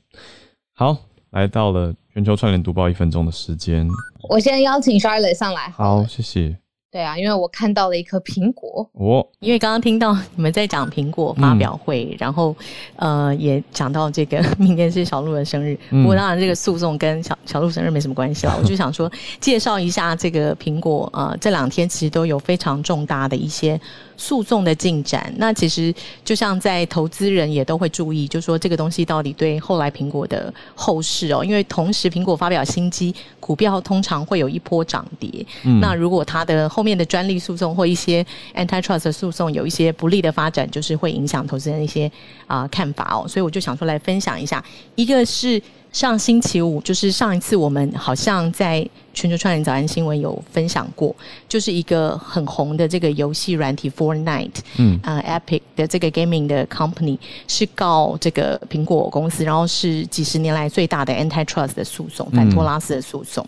[0.73, 0.95] 好，
[1.31, 3.87] 来到了全球串联读报一分钟的时间，
[4.29, 5.69] 我先邀请 Charlotte 上来。
[5.69, 6.57] 好，谢谢。
[6.95, 8.89] 对啊，因为我看到了一颗苹果。
[8.93, 12.55] 哦，因为刚刚听到你们在讲苹果发表会，然后
[12.95, 15.77] 呃也讲到这个 明天是小鹿的生日。
[15.89, 18.57] 不过当然这个诉讼跟小小鹿生日没什么关系了。
[18.57, 21.11] 我就想说介绍一下这个苹果。
[21.11, 23.77] 呃，这两天其实都有非常重大的一些
[24.17, 25.33] 诉讼的进展。
[25.37, 35.45] 那其实就像在投资人也都会注意，就说这个东西到底对后来苹果的后市哦，因为同时苹果发表新机，股票通常会有一波涨跌。
[35.81, 38.25] 那如果它的后面的专利诉讼或一些
[38.55, 42.11] antitrust 诉讼有一些不利的发展，就是会影响投资人一些
[42.47, 44.63] 啊看法哦，所以我就想出来分享一下，
[44.95, 45.61] 一个是。
[45.95, 51.15] 上星期五，就是上一次我们好像在全球串联早安新闻有分享过，
[51.47, 63.47] 就是一个很红的这个游戏软体 Fortnite，嗯，啊，Epic 的这个 gaming 的 company 是告这个苹果公司，然后是几十年来最大的 antitrust 的诉讼，反托拉斯的诉讼。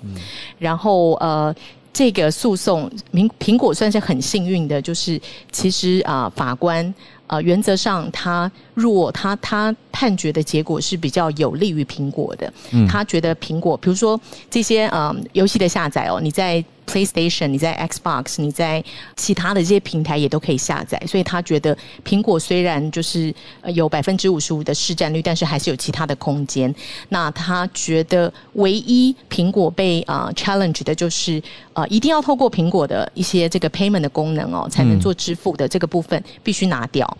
[0.57, 1.53] 然后呃，
[1.91, 5.19] 这个诉讼，苹苹果算是很幸运的，就是
[5.51, 6.95] 其实啊，法官
[7.27, 12.51] 啊，原则上他若他他判决的结果是比较有利于苹果的，
[12.89, 16.63] 他觉得苹果，比如说这些呃游戏的下载哦，你在。
[16.87, 18.83] PlayStation，你在 Xbox，你在
[19.15, 23.33] 其他的这些平台也都可以下载，所以他觉得苹果虽然就是
[23.73, 26.73] 有百分之五十五的市占率，但是还是有其他的空间。
[27.09, 37.17] 那他觉得唯一苹果被啊 challenge 的就是啊一定要透过苹果的一些这个 payment 的功能哦，才能做支付的这个部分必须拿掉。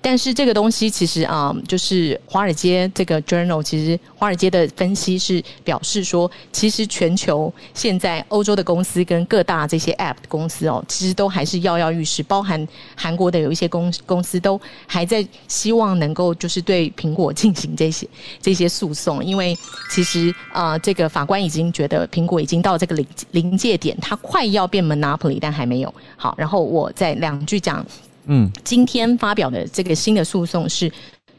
[0.00, 9.04] 但是这个东西其实啊，就是华尔街这个 Journal，其实华尔街的分析是表示说，其实全球现在欧洲的公司。
[9.10, 18.06] 跟各大这些 App 公司哦，其实都还是跃跃欲试，包含韩国的有一些公公司都还在希望能够就是对苹果进行这些
[18.40, 19.58] 这些诉讼，因为
[19.90, 26.32] 其实啊，这个法官已经觉得苹果已经到这个临临界点，它快要变 monopoly，但还没有好。
[26.38, 27.84] 然后我再两句讲，
[28.26, 30.88] 嗯，今天发表的这个新的诉讼是。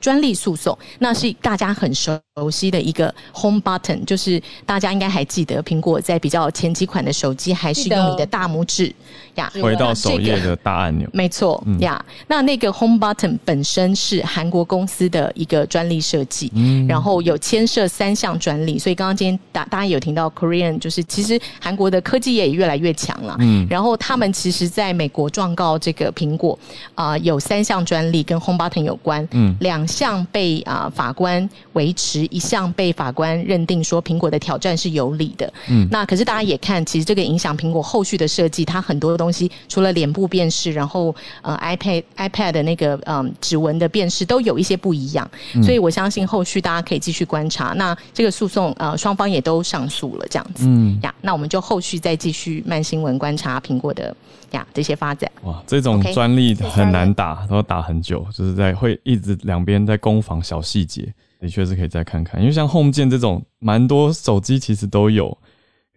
[0.01, 8.93] 专利诉讼，那是大家很熟悉的一个 Home Button，就是大家应该还记得，苹果在比较前几款的手机还是用你的大拇指
[9.35, 11.09] 呀，回到首页的大按钮。
[11.11, 23.35] 没错呀，那那个 Home Button 本身是韩国公司的一个专利设计，嗯然后有牵涉三项专利，所以刚刚今天大大家有听到 Korean，就是其实韩国的科技业也越来越强了。
[23.39, 26.57] 嗯，然后他们其实在美国状告这个苹果
[26.95, 29.81] 啊，有三项专利跟 Home Button 有关，嗯，两。
[29.91, 35.53] 项被啊法官维持，一项被法官认定说苹果的挑战是有理的。
[35.69, 45.29] 嗯，那可是大家也看，其实这个影响苹果后续的设计，它很多东西除了脸部辨识，然后呃 iPad iPad 的那个嗯指纹的辨识都有一些不一样。
[45.61, 47.73] 所以我相信后续大家可以继续观察。
[47.75, 50.63] 那这个诉讼呃双方也都上诉了，这样子。
[50.65, 54.15] 嗯呀，那我们就后续再继续慢新闻观察苹果的
[54.51, 55.29] 呀这些发展。
[55.43, 59.81] 哇，这种专利很难打，都要打很久，就是在会一直两边。
[59.81, 61.11] 在攻防小细节，
[61.41, 65.35] 的确是可以再看看，因为像 Home 键这种，蛮多手机其实都有，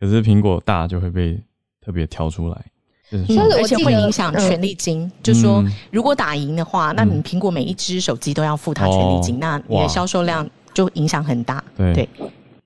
[0.01, 1.39] 可是苹果大就会被
[1.83, 2.65] 特别挑出来，
[3.13, 5.13] 而且会影响权利金。
[5.23, 11.63] 就说如果打赢的话，那你苹果每一只手机都要付它权利金，那你的销售量就影响很大。
[11.77, 12.09] 对，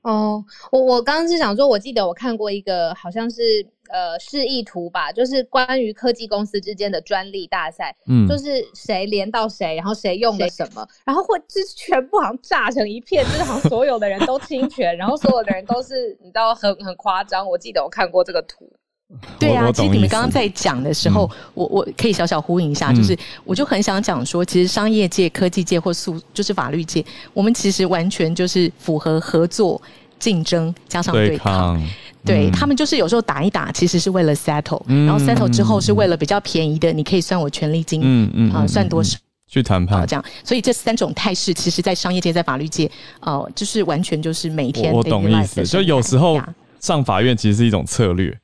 [0.02, 3.66] 哦，我我刚刚是想说，我记得我看过一个，好像是。
[3.90, 17.48] 呃，示意图吧，就是关于科技公司之间的专利大赛，嗯，就是谁连到谁，然后谁用了什么，然后会就是全部好像炸成一片，就是好像所有的人都侵权，然后所有的人都是你知道很很夸张。
[17.48, 18.70] 我记得我看过这个图。
[19.38, 29.80] 对啊，其实你们刚刚在讲的时候，我我可以小小呼应一下，就是我就很想讲说，其实商业界、科技界或诉就是法律界，我们其实完全就是符合合作、
[30.18, 31.82] 竞争加上对抗。
[32.24, 39.16] 对他们就是有时候打一打，其实是为了 settle，然后 settle 之后是为了比较便宜的，你可以算我权利金，嗯嗯啊，算多少
[39.46, 40.06] 去谈判。
[40.06, 40.22] 这样。
[40.44, 42.90] 所以这三种态势，其实在商业界、在法律界，
[43.20, 45.62] 哦，就是完全就是每天我懂意思。
[45.62, 46.38] 就有时候
[46.80, 48.36] 上法院其实是一种策略，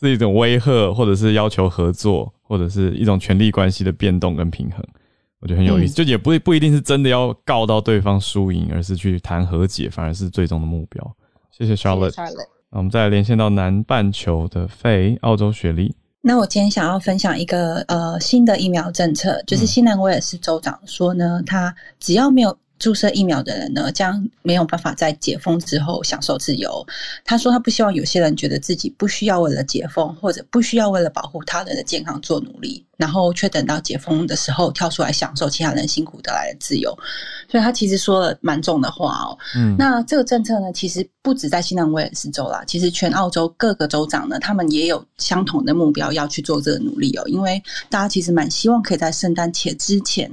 [0.00, 4.84] 是一种威吓，或者是要求合作，或者是一种权力关系的变动跟平衡。
[5.40, 11.16] 我觉得很有意思，就也不不一定是真的要告到对方输赢，而是去谈和解，反而是最终的目标。
[11.50, 12.14] 谢谢 Charlotte。
[12.70, 15.94] 我们再连线到南半球的费澳洲雪莉。
[16.20, 22.58] 那我今天想要分享一个呃新的疫苗政策，就是新南威尔士州长说呢，他只要没有。
[22.78, 26.86] 注射疫苗的人呢，将没有办法在解封之后享受自由。
[27.24, 36.96] 他说，他不希望有些人觉得自己不需要为了解封，或者不需要为了保护他人的健康做努力，然后却等到解封的时候跳出来享受其他人辛苦得来的自由。
[37.50, 39.38] 所以他其实说了蛮重的话哦。
[39.54, 47.22] 嗯，那这个政策呢，其实不止在新南威尔士州啦，其实全澳洲各个州长呢，他们也有相同的目标要去做这个努力哦。
[47.26, 50.30] 因为大家其实蛮希望可以在圣诞节之前。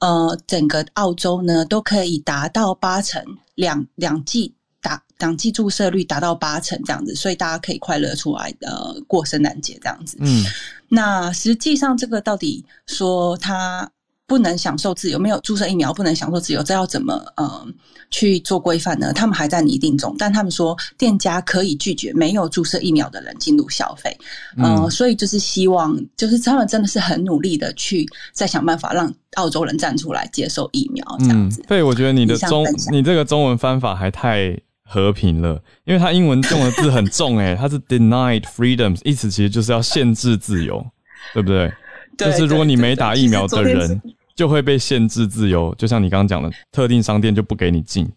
[0.00, 10.16] 呃，整个澳洲呢都可以达到八成两两剂打两剂注射率达到八成这样子，所以大家可以快乐出来呃过圣诞节这样子。
[10.20, 10.44] 嗯，
[10.88, 13.90] 那实际上这个到底说他。
[14.30, 17.66] 不能享受自由，没有注射疫苗不能享受自由，这要怎么呃
[18.12, 19.12] 去做规范呢？
[19.12, 24.16] 他们还在拟定中，但他们说店家可以拒绝没有注射疫苗的人进入消费，
[24.56, 31.60] 嗯，所以就是希望，就是他们真的是很努力的去在想办法让澳洲人站出来接受疫苗这样子。
[31.66, 40.86] 对，我觉得你的中你这个中文翻法还太和平了，因为他英文用的字很重诶， 它是 denied freedoms，意思其实就是要限制自由，
[41.34, 41.72] 对不对？
[42.16, 44.00] 就是如果你没打疫苗的人。
[44.40, 48.10] 就会被限制自由，就像你刚刚讲的，特定商店就不给你进，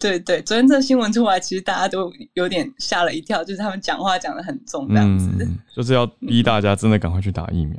[0.00, 5.46] 对对，昨天这新闻出来，其实大家都有点吓了一跳，就是他们讲话讲的很重这样子，
[5.76, 7.78] 就是要逼大家真的赶快去打疫苗。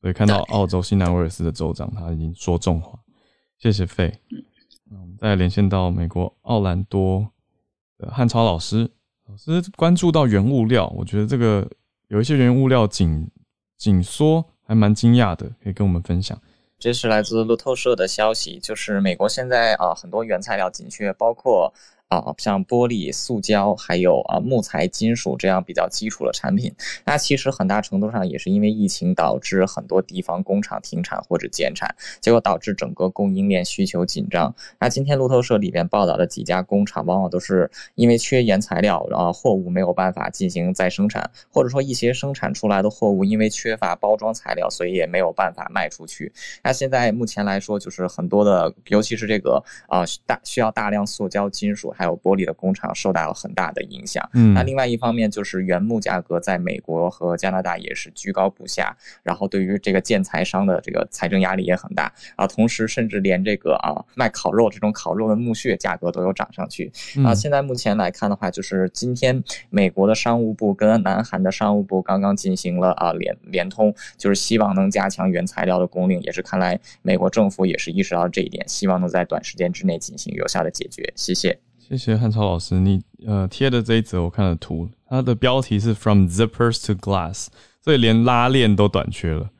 [0.00, 2.98] 所以看到澳洲新南威尔斯的州长他已经说重话，
[3.60, 4.12] 谢谢费。
[4.90, 7.24] 那我们再连线到美国奥兰多
[7.98, 8.90] 的汉超老师，
[9.28, 11.70] 老师关注到原物料，我觉得这个
[12.08, 13.30] 有一些原物料紧
[13.78, 16.36] 紧缩，还蛮惊讶的，可以跟我们分享。
[16.82, 21.72] 这是来自路透社的消息，就是美国现在啊很多原材料紧缺，包括。
[22.12, 26.70] 啊，像玻璃、塑胶，还有啊木材、金属这样比较基础的产品，
[27.06, 34.54] 那其实很大程度上也是因为疫情导致很多地方工厂停产或者减产，结果导致整个供应链需求紧张。
[34.78, 46.30] 那今天路透社里边报道的几家工厂，往往都是因为缺原材料，然后货物没有办法进行再生产，或者说一些生产出来的货物因为缺乏包装材料，所以也没有办法卖出去。
[46.62, 51.90] 那现在目前来说，就是很多的，尤其是这个啊大需要大量塑胶、金属。
[52.02, 54.28] 还有玻璃的工厂受到了很大的影响。
[54.34, 62.44] 嗯，那另外一方面就是原木价格在美国和加拿大也是居高不下，然后对于这个建材商的这个财政压力也很大啊。
[62.44, 66.90] 同时，甚至连这个啊卖烤肉这种烤肉的木屑价格都有涨上去
[67.24, 67.32] 啊。
[67.32, 69.40] 现在目前来看的话，就是今天
[69.70, 81.12] 美国的商务部跟南韩的商务部刚刚进行了啊联联通，就是希望能加强原材料的供应，也是看来美国政府也是意识到这一点，希望能在短时间之内进行有效的解决。
[81.14, 81.71] 谢谢。
[81.96, 87.48] 谢谢汉超老师，你呃贴的这一则我看了图，它的标题是 From Zippers to Glass，
[87.82, 89.50] 所以连拉链都短缺了，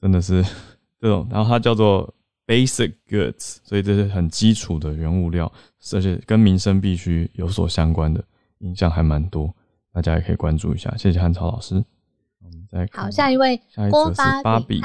[0.00, 0.42] 真的是
[0.98, 1.28] 这种。
[1.30, 2.14] 然后它叫做
[2.46, 5.52] Basic Goods，所以这是很基础的原物料，
[5.92, 8.24] 而且跟民生必须有所相关的，
[8.60, 9.54] 影响还蛮多，
[9.92, 10.90] 大家也可以关注一下。
[10.96, 11.74] 谢谢汉超老师，
[12.42, 14.80] 我们再好下一位，下一位是芭比。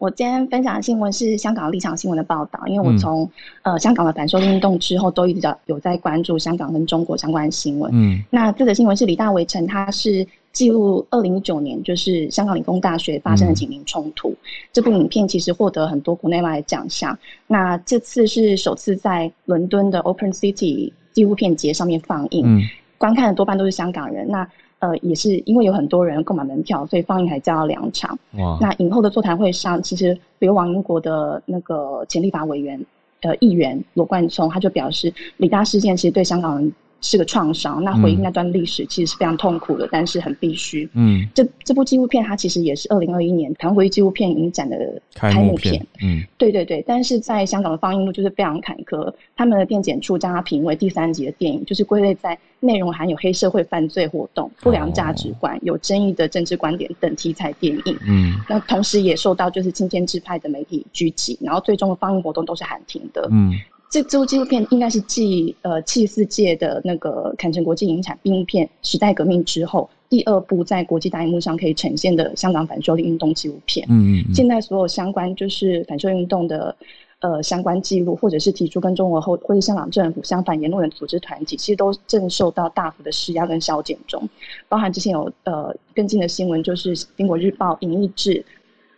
[0.00, 3.30] 我今天分享的新闻是香港立场新闻的报道，因为我从
[3.60, 7.90] 呃香港的反修运动之后，都一直有在关注香港跟中国相关的新闻。
[7.92, 14.34] 嗯，那这则新闻是李大围城，他是记录二零一九年就是香港理工大学发生的警民冲突。
[14.72, 17.16] 这部影片其实获得很多国内外的奖项。
[17.46, 24.26] 那这次是首次在伦敦的 Open City 纪录片节上面放映，观看的多半都是香港人。
[24.26, 24.48] 那
[24.80, 28.18] 呃，也是因为有很多人购买门票，所以放映还加了两场。
[28.38, 28.58] 哇！
[28.60, 32.84] 那影后的座谈会上，其实流亡英国的那个前立法委员，
[33.20, 36.72] 呃，议员罗冠聪，他就表示，李大事件其实对香港人。
[37.00, 40.88] 是个创伤，那回忆那段历史其实是非常痛苦的，但是很必须。
[40.94, 45.84] 嗯，这这部纪录片它其实也是二零二一年台湾回忆纪录片影展的开幕片。
[46.02, 57.96] 嗯，对对对，但是在香港的放映路就是非常坎坷，他们的电检处将它评为第三级的电影，就是归类在内容含有黑社会犯罪活动、不良价值观、有争议的政治观点等题材电影。
[58.06, 63.26] 嗯，那同时也受到就是青天制派的媒体狙击，然后最终的放映活动都是喊停的。
[63.30, 63.54] 嗯。
[63.90, 73.84] 这这部纪录片应该是继呃七十四届的那个坎城国际影产闭幕片《时代革命》之后，第二部在国际大荧幕上可以呈现的香港反修例运动纪录片。
[73.90, 74.32] 嗯嗯。
[74.32, 76.72] 现在所有相关就是反修例运动的
[77.18, 84.22] 呃相关记录，或者是提出跟中国或或者香港政府相反言论的组织团体，其实都正受到大幅的施压跟削减中。
[84.68, 88.44] 包含之前有呃跟进的新闻，就是《英国日报》影艺志。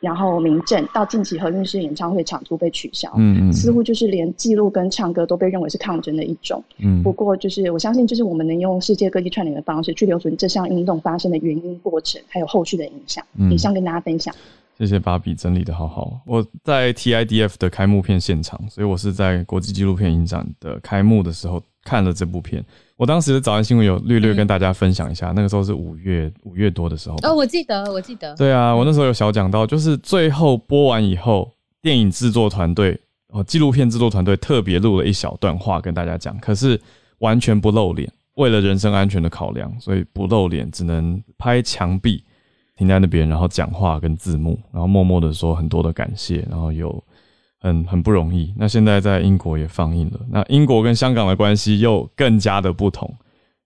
[0.03, 6.63] 然后民政到近期和运式演唱会场租被取消，嗯嗯，似乎就是连记录跟唱歌都被认为是抗争的一种。
[6.79, 13.25] 嗯，不过就是我相信，就是我们能用世界各地串联的方式去留存这项运动发生的原因、过程，还有后续的影响。
[13.49, 14.35] 以上跟大家分享。
[14.77, 16.21] 谢谢芭比整理的好好。
[16.27, 22.65] 我在 TIDF 的开幕片现场，所以我是在国际纪录片影展的开幕的时候看了这部片。
[23.03, 27.17] 我当时的早安新闻有略略跟大家分享一下，那个时候是五月五月多的时候。
[27.25, 28.33] 哦，我记得，我记得。
[28.37, 32.97] 对啊，我那时候有小讲到，就是最后播完以后，电影制作团队
[33.31, 36.81] 哦，纪录片制作团队特别录了一小段话跟大家讲，可是
[37.19, 42.23] 完全不露脸，为了人身安全的考量，所以不露脸，只能拍墙壁
[42.77, 47.03] 停在那边，然后讲话跟字幕，然后默默的说很多的感谢，然后有。
[47.63, 48.53] 很很不容易。
[48.57, 50.21] 那现在在英国也放映了。
[50.29, 53.09] 那英国跟香港的关系又更加的不同，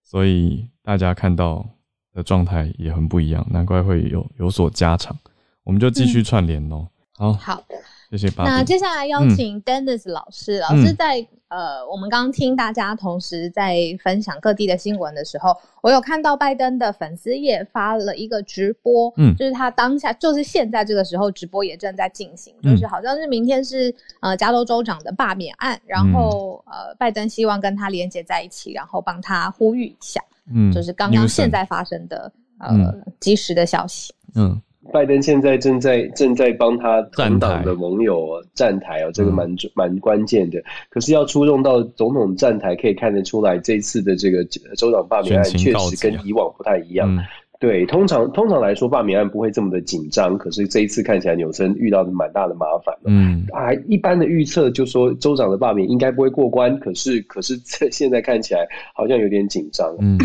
[0.03, 1.67] 所以大家看到
[2.13, 3.45] 的状态也很不一样。
[3.51, 5.17] 难怪会有有所加长。
[5.65, 6.87] 我们就继续串联哦。
[7.17, 7.65] 好，好，
[8.11, 8.33] 谢谢。
[8.37, 11.27] 那接下来邀请 Dennis 老师，老师在。
[11.49, 30.21] 呃，我们刚刚听大家同时在分享各地的新闻的时候，我有看到拜登的粉丝也发了一个直播，嗯，就是他当下就是现在这个时候直播也正在进行，就是好像是明天是呃加州州长的罢免案，然后呃拜登希望跟他连接在一起，然后帮他呼吁一下，
[30.53, 34.61] 嗯，就是刚刚现在发生的呃及时的消息，嗯。
[34.93, 40.63] 拜登现在正在正在帮他同党的盟友站台哦，这个蛮蛮关键的。
[40.91, 44.45] 可是要出动到总统站台，可以看得出来，这次的这个
[44.77, 47.25] 州长罢免案确实跟以往不太一样。
[47.59, 50.37] 对，通常通常来说，罢免案不会这么的紧张。
[50.37, 52.95] 可是这一次看起来，纽森遇到的蛮大的麻烦。
[53.05, 56.79] 嗯，啊，一般的预测就说州长的罢免应该不会过关。
[56.81, 59.95] 可是，可是这现在看起来好像有点紧张。
[60.01, 60.19] 嗯，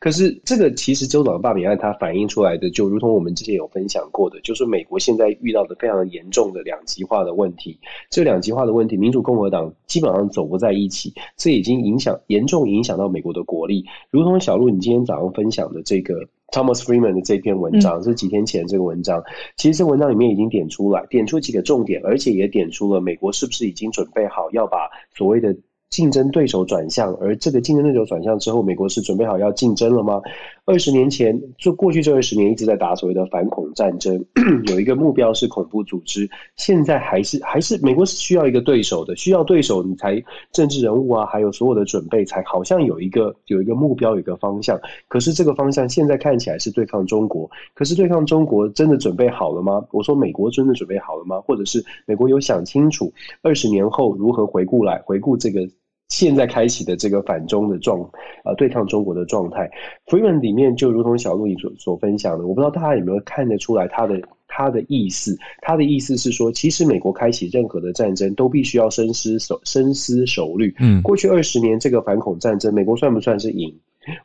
[0.00, 7.78] 可是这个其实州长的罢免案它反映出来的，就如同我们之前有分享过的，就是美国现在遇到的非常严重的两极化的问题。
[8.10, 13.84] 这两极化的问题，民主共和党基本上走不在一起，这已经影响严重影响到美国的国力。
[14.10, 16.28] 如同小鹿你今天早上分享的这个。
[16.52, 19.24] Thomas Freeman 的这篇文章是几天前这个文章，
[19.56, 25.56] 其实这文章里面已经点出来，点出几个重点，而且也点出了美国是不是已经准备好要把所谓的。
[25.88, 30.20] 竞争对手转向，而这个竞争对手转向之后，美国是准备好要竞争了吗？
[30.66, 34.22] 二十年前，就过去这二十年一直在打所谓的反恐战争，
[34.66, 36.28] 有一个目标是恐怖组织。
[36.56, 44.76] 现在还是还是美国是需要一个对手的，需要对手你才政治人物啊，还有所有的准备才好像有一个有一个目标，有一个方向。
[45.06, 49.86] 可是这个方向现在看起来是对抗中国，可是对抗中国真的准备好了吗？
[49.92, 51.40] 我说美国真的准备好了吗？
[51.42, 55.68] 或者是美国有想清楚二十年后如何回顾来回顾这个？
[56.08, 57.98] 现在开启的这个反中的状，
[58.44, 59.70] 呃，对抗中国的状态
[60.06, 70.74] ，Freeman 里面就如同小鹿你所所分享的，我不知道大家有没有看得出来他的他的意思，他的意思是说，其实美国开启任何的战争都必须要深思熟深思熟虑。
[70.78, 73.74] 嗯，过去二十年这个反恐战争，美国算不算是赢？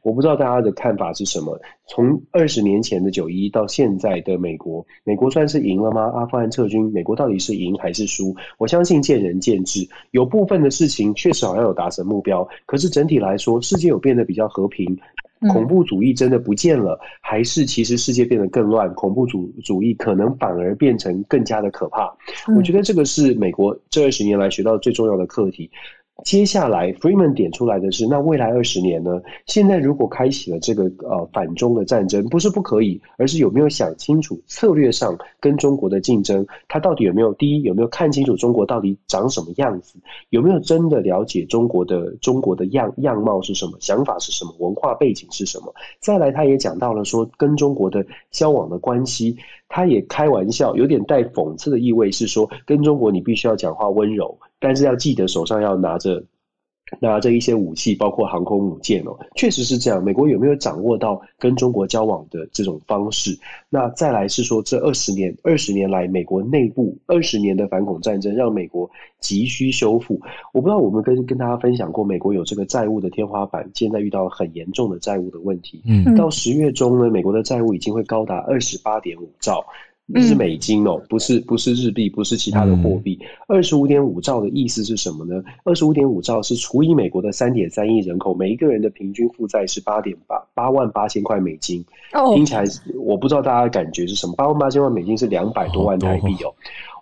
[0.01, 1.59] 我不知道大家的看法是什么。
[1.87, 6.11] 从二十年前的九一到现在的美国，美国算是赢了吗？
[6.15, 8.35] 阿富汗撤军，美国到底是赢还是输？
[8.57, 9.87] 我相信见仁见智。
[10.11, 14.97] 有部分的事情确实好像有达成目标，可是整体来说，世界有变得比较和平，
[15.51, 18.93] 恐怖主义真的不见了，还是其实世界变得更乱？
[18.93, 22.15] 恐怖主主义可能反而变成更加的可怕。
[22.55, 25.69] 我觉得这个是美国这二十年来学到最重要的课题。
[26.23, 29.21] 接下来，Freeman 点出来的是，那未来二十年呢？
[29.47, 39.99] 现在如果开启了这个呃反中的战争，不是不可以，而是有没有想清楚策略上跟中国的竞争，他到底有没有第一有没有看清楚中国到底长什么样子，
[40.29, 45.73] 有没有真的了解中国的中国的样样貌是什么，想法是什么，文化背景是什么？
[45.99, 49.35] 再来，他也讲到了说跟中国的交往的关系，
[49.67, 54.37] 他也开玩笑，有点带讽刺的意味，是说跟中国你必须要讲话温柔。
[54.61, 56.23] 但是要记得手上要拿着
[56.99, 60.03] 拿着一些武器，包括航空母舰哦，确实是这样。
[60.03, 63.37] 美国有没有掌握到跟中国交往的这种方式？
[63.69, 68.89] 那再来是说，这二十年二十年来，美国内部二十年的反恐战争，让美国
[69.21, 70.19] 急需修复。
[70.53, 75.81] 我不知道我们跟跟大家分享过，美国有这个债务的天花板，现在遇到很严重的债务的问题。
[75.85, 79.65] 嗯，到十月中呢，美国的债务已经会高达二十八点五兆。
[80.19, 83.19] 是美金哦，不是不是日币，不是其他的货币。
[83.47, 85.43] 二十五点五兆的意思是什么呢？
[85.63, 91.85] 二十五点五兆是除以美国的三点三亿人口，每一个人的平均负债是八点八八万八千块美金。
[92.13, 92.63] 哦，听起来
[92.97, 94.33] 我不知道大家的感觉是什么？
[94.35, 96.51] 八万八千万美金是两百多万台币哦。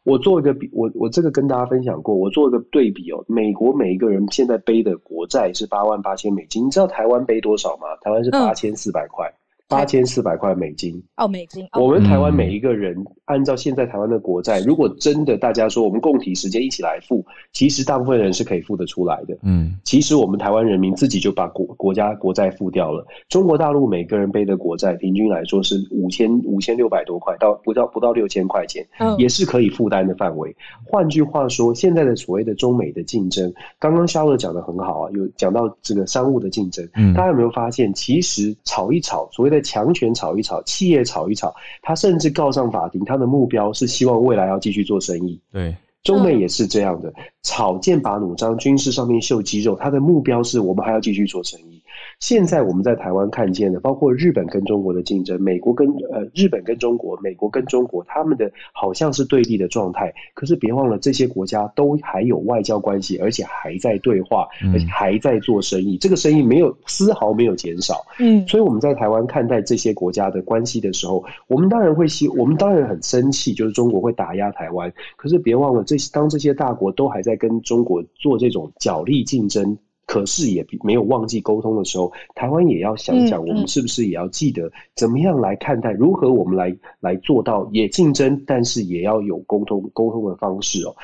[0.04, 3.24] 我做一个比，我我这个跟大家分享过，我做一个对比哦。
[3.28, 7.88] 美国每一个人现在背的国债是八万八千美金，你知道台湾背多少吗？
[8.02, 9.30] 台湾是八千四百块。
[9.70, 11.66] 八千四百块美金哦，美金。
[11.80, 12.98] 我们台湾每一个人
[13.30, 19.38] 按照现在台湾的国债，如果真的大家说我们共体时间一起来付，其实大部分人是可以付得出来的。
[19.44, 23.06] 嗯，其实我们台湾人民自己就把国国家国债付掉了。
[23.30, 28.86] 中国大陆每个人背的国债平均来说是五千五千六百多块到不到不到六千块钱，
[29.18, 30.54] 也是可以负担的范围。
[30.86, 39.60] 换句话说，现在的所谓的中美的竞争，刚刚肖乐讲的很好啊，有讲到这个商务的竞争，嗯大家有没有发现，其实炒一炒所谓的。
[39.70, 41.54] 强权炒一炒，企业炒一炒，
[41.84, 45.42] 他甚至告上法庭，他的目标是希望未来要继续做生意。
[45.52, 51.79] 对，中美也是这样的，草剑拔弩张，军事上面秀肌肉，他的目标是我们还要继续做生意。
[52.20, 60.14] 现在我们在台湾看见的，包括日本跟中国的竞争，美国跟呃日本跟中国，美国跟中国，他们的好像是对立的状态。
[60.34, 65.98] 可是别忘了，这些国家都还有外交关系，而且还在对话，而且还在做生意。
[65.98, 68.06] 这个生意没有丝毫没有减少。
[68.20, 74.92] 嗯，所以我们在台湾看待这些国家的关系的时候，我们当然会希，我们当然很生气，就是中国会打压台湾。
[75.16, 79.78] 可是别忘了，这当这些大国都还在跟中国做这种角力竞争。
[80.10, 90.96] 可是也没有忘记沟通的时候，台湾也要想想，我们是不是也要记得怎么样来看待，如何我们来来做到也竞争，但是也要有沟通沟通的方式哦。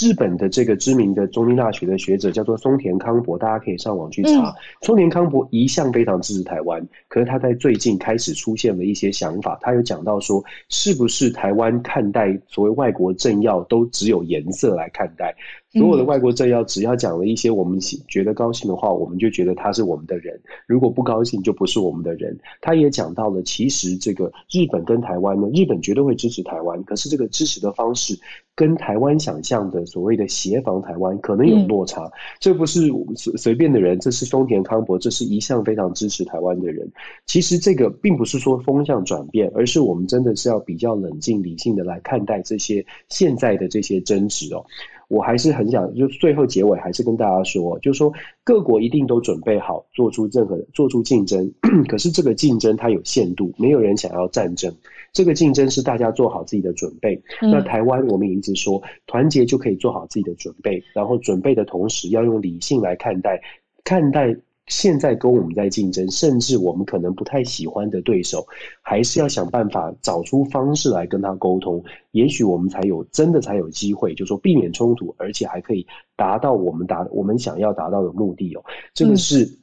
[0.00, 4.52] 日本的这个知名的中京大学的学者叫做松田康博，大家可以上网去查。
[4.82, 9.56] 松田康博一向非常支持台湾，可是他在最近开始出现了一些想法。
[9.60, 15.34] 他有讲到说，是不是台湾看待所谓外国政要都只有颜色来看待？
[15.70, 20.34] 所有的外国政要只要讲了一些我们觉得高兴的话，我们就觉得他是我们的人；
[20.66, 22.38] 如果不高兴，就不是我们的人。
[22.62, 28.18] 他也讲到了，其实这个日本跟台湾呢，日本绝对会支持台湾，可是这个支持的方式
[28.54, 32.10] 跟台湾想象的所谓的协防台湾可能有落差。
[32.40, 36.90] 这不是随随便的人，这是松田康博，这是一向非常支持台湾的人。
[37.26, 44.64] 其实这个并不是说风向转变，而是我们真的是要比较冷静理性的来看待这些现在的这些争执哦。
[45.08, 48.12] 我还是很想，就最后结尾还是跟大家说，就是说
[48.44, 51.50] 各国一定都准备好做出任何做出竞争，
[51.88, 54.72] 可是这个竞争它有限度，没有人想要战争。
[55.12, 57.20] 这个竞争是大家做好自己的准备。
[57.40, 63.40] 那台湾我们也一直说，团结就可以做好自己的准备，然后准备的同时要用理性来看待，
[63.84, 64.36] 看待。
[64.68, 68.46] 现在跟我们在竞争，甚至我们可能不太喜欢的对手，
[68.82, 78.64] 还是要想办法找出方式来跟他沟通，也许我们才有真的才有机会，就说避免冲突，而且还可以达到我们达我们想要达到的目的哦。
[78.94, 79.58] 这个是。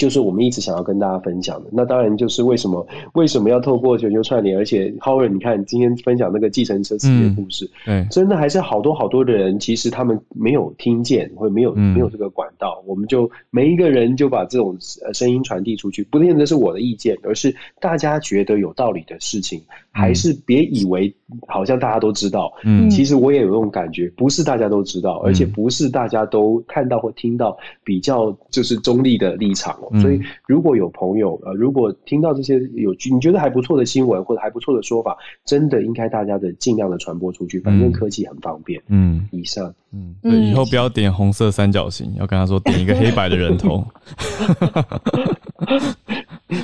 [0.00, 14.74] 就是我们一直想要跟大家分享的，那当然就是为什么为什么要透过全球串联，而且 Howard，你看今天分享那个计程车司机的故事，对，真的还是好多好多的人，其实他们没有听见，或没有没有这个管道，我们就每一个人就把这种
[15.04, 21.14] 呃声音传递出去，不见得是我的意见，而是大家觉得有道理的事情，还是别以为
[21.46, 29.78] 好像大家都知道，嗯，其实我也有这种感觉，不是大家都知道，而且不是大家都看到或听到比较就是中立的立场。
[30.00, 37.58] 所以，如果有朋友呃，如果听到这些有你觉得还不错的新闻或者还不错的说法，真的应该大家的尽量的传播出去。
[37.60, 38.80] 反正科技很方便。
[38.88, 43.84] 嗯，以上，嗯，对，以后不要点红色三角形，要跟他说点一个黑白的人头。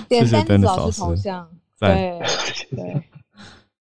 [0.08, 1.48] 点三子老师头像。
[1.78, 2.18] 对
[2.74, 3.02] 对。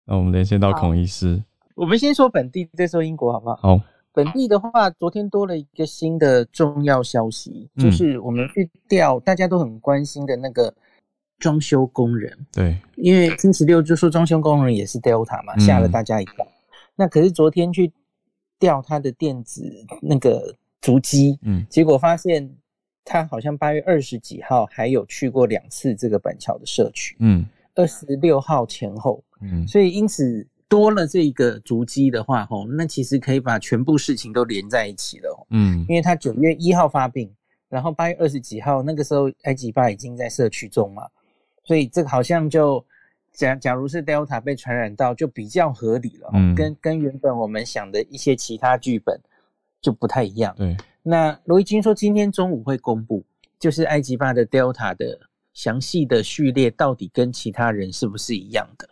[0.04, 1.42] 那我们连线到孔医师。
[1.74, 3.56] 我们先说本地，再说英国，好不好？
[3.56, 3.80] 好。
[4.14, 10.74] 本地的话，昨天多了一个新的重要消息，就是我们去调大家都很关心的那个
[11.38, 12.46] 装修工人。
[12.52, 16.46] 对，因为星期六就说装修工人也是 Delta 嘛，吓了大家一跳。
[16.94, 17.90] 那可是昨天去
[18.58, 19.64] 调他的电子
[20.02, 22.54] 那个足迹，嗯，结果发现
[23.04, 30.46] 他好像八月二十几号还有去过两次这个板桥的社区，嗯，二十六号前后，嗯，所以因此。
[30.72, 37.30] 多了这个足迹的话，吼，那其实可以把全部事情都连在一起了，嗯，因为他九月一号发病，
[37.68, 41.06] 然后八月二十几号那个时候埃及巴已经在社区中嘛，
[41.62, 42.82] 所以这个好像就
[43.34, 49.20] 假假如是 Delta 被传染到，就比较合理了，嗯，跟跟原本我们想的一些其他剧本
[49.82, 50.74] 就不太一样，对。
[51.02, 53.22] 那罗伊金说今天中午会公布，
[53.58, 55.20] 就是埃及巴的 Delta 的
[55.52, 58.88] 详细的序列到底跟其他人是不是一样的，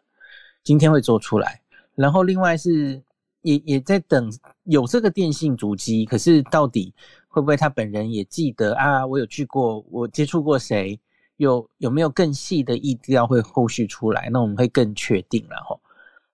[0.62, 1.58] 今天会做出来。
[2.00, 2.98] 然后另外是
[3.42, 4.32] 也也在等
[4.64, 6.94] 有这个电信主机，可是到底
[7.28, 9.06] 会不会他本人也记得啊？
[9.06, 10.98] 我有去过，我接触过谁？
[11.36, 14.30] 有有没有更细的意调会后续出来？
[14.32, 15.78] 那我们会更确定了哈。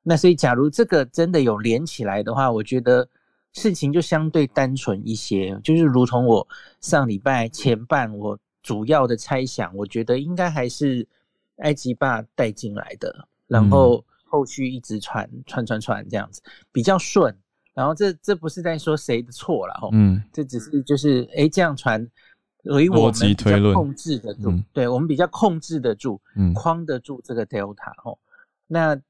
[0.05, 3.09] 那所以假如这个真的有连起来的话，我觉得
[3.53, 6.47] 事情就相对单纯一些，就是如同我
[6.81, 11.05] 上礼拜前半我主要的猜想，我觉得应该还是
[11.57, 14.05] 埃及爸带进来的，然后。
[14.37, 17.35] 后续一直传传传传这样子比较顺，
[17.73, 22.07] 然后这这不是在说谁的错了哈，嗯，这只是就是哎这样传，
[22.65, 28.19] 所以我们比较控制得住，对我们比较控制得住，嗯，框得住这个 Delta 哦。
[28.67, 29.01] 那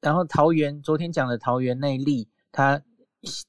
[0.00, 2.80] 然后桃园昨天讲的桃园那例，他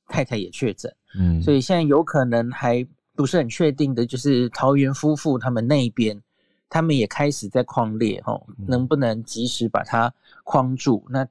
[0.07, 6.21] 太太也确诊，嗯，所以现在有可能还不是很确定的，就是桃园夫妇他们那边。
[6.71, 10.11] 他们也开始在框列，吼，能不能及时把它
[10.45, 11.03] 框住？
[11.09, 11.27] 那，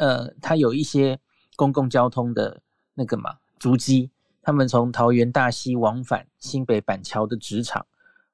[0.00, 1.16] 呃，它有一些
[1.54, 2.60] 公共交通的
[2.92, 4.10] 那个嘛足迹，
[4.42, 7.86] 他们从桃园大溪往返新北板桥的职场，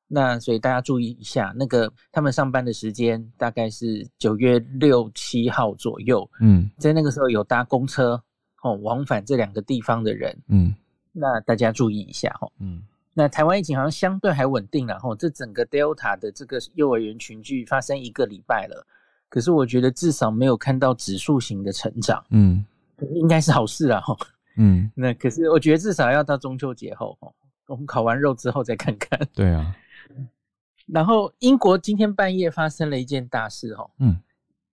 [0.09, 8.19] 那所以大家注意一下，那个他们上班的时间大概是九月六七号左右，嗯，在那个时候有搭公车，
[8.63, 10.75] 哦，往返这两个地方的人，嗯，
[11.13, 12.83] 那大家注意一下，吼，嗯。
[13.19, 18.87] 那台湾疫情好像相对还稳定了，吼，这整个 Delta 的这个幼儿园群聚发生一个礼拜了，
[19.31, 22.63] 可是我觉得至少没有看到指数型的成长，嗯，
[23.15, 24.19] 应该是好事啊，吼，
[24.59, 27.35] 嗯，那可是我觉得至少要到中秋节后，吼，
[27.69, 29.19] 我们烤完肉之后再看看。
[29.35, 29.75] 对啊，
[30.87, 34.15] 然后英国今天半夜发生了一件大事，吼，嗯，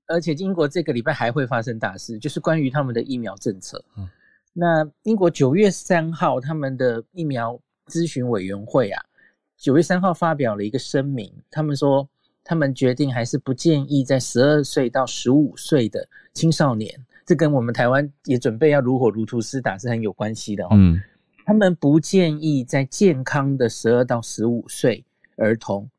[0.08, 4.06] 而且英国这个礼拜还会发生大事，就是关于他们的疫苗政策，嗯，
[4.52, 9.02] 那英国九月三号他们的疫苗咨询委员会啊，
[9.58, 12.08] 九月三号发表了一个声明，他们说
[12.44, 16.94] 他们决定还是不建议在十二岁到十五岁的青少年，
[17.26, 20.70] 这跟我们台湾也准备要如火如荼施打是很有关系的哦。
[20.72, 21.02] 嗯，
[21.46, 25.04] 他们不建议在健康的十二到十五岁
[25.38, 25.90] 儿童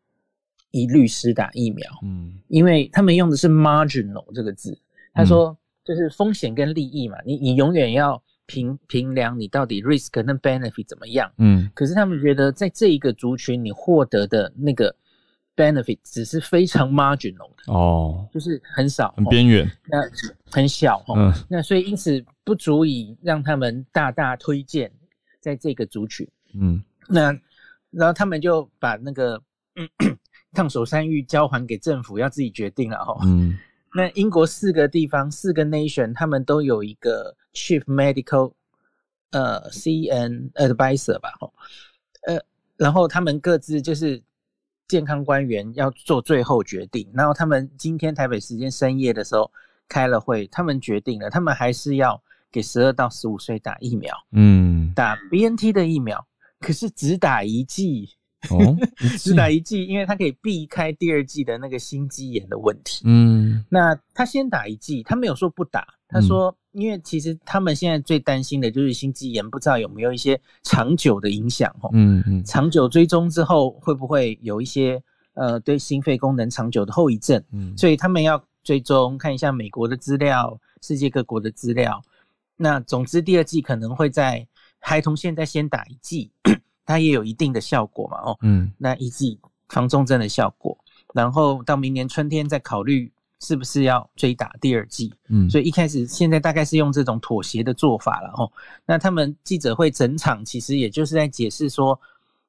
[0.71, 1.91] 一律施打疫苗。
[2.03, 4.79] 嗯，因为他们用的是 marginal 这个字，
[5.13, 8.23] 他说就是风险跟利益嘛，你你永远要。
[8.47, 11.31] 评评量你到底 risk 跟 benefit 怎么样？
[11.39, 14.95] 嗯，可是他们觉得在这一个族群你获得的那个
[15.57, 19.99] benefit 只是非常 marginal 的哦，就是很少，很边缘，那
[20.51, 24.91] 很小哦，那所以因此不足以让他们大大推荐
[25.41, 26.29] 在这个族群。
[26.55, 27.37] 嗯，那
[27.91, 29.41] 然后他们就把那个
[30.53, 33.19] 烫手山芋交还给政府，要自己决定了哦。
[33.25, 33.59] 嗯。
[33.97, 38.53] 那英国四个地方四个 nation，他们都有一个 chief medical，
[39.31, 41.55] 呃，CN advisor 吧，吼，
[42.27, 42.41] 呃，
[42.77, 44.21] 然后他们各自就是
[44.89, 47.09] 健康官员要做最后决定。
[47.15, 49.49] 然后他们今天台北时间深夜的时候
[49.89, 52.21] 开了会，他们决定了，他们还是要
[52.51, 56.27] 给十二到十五岁打疫苗，嗯，打 BNT 的疫苗，
[56.59, 58.11] 可是只打一剂。
[58.51, 58.77] 哦，
[59.19, 63.03] 只打一剂，因为他可以避开第二季的那个心肌炎的问题。
[63.05, 65.87] 嗯，那他先打一剂，他没有说不打。
[66.09, 71.75] 他说，因为其实他们现在最担心的就是心肌炎，不知道有没有一些长久的影响。
[71.81, 77.43] 哦，嗯嗯，长久追踪之后会不会有一些呃对心肺功能长久的后遗症？
[77.53, 82.01] 嗯，所以他们要追踪看一下美国的资料，世界各国的资料。
[82.57, 84.47] 那总之，第二季可能会在
[84.79, 86.31] 孩童现在先打一剂。
[86.87, 90.77] 它也有一定的效果嘛，哦，嗯，那一剂防重症的效果，
[91.15, 93.11] 然后到明年春天再考虑
[93.41, 98.51] 是不是要追打第二剂，嗯，所以一开始现在大概是用这种妥协的做法了，哦，
[98.87, 101.99] 那他们记者会整场其实也就是在解释说，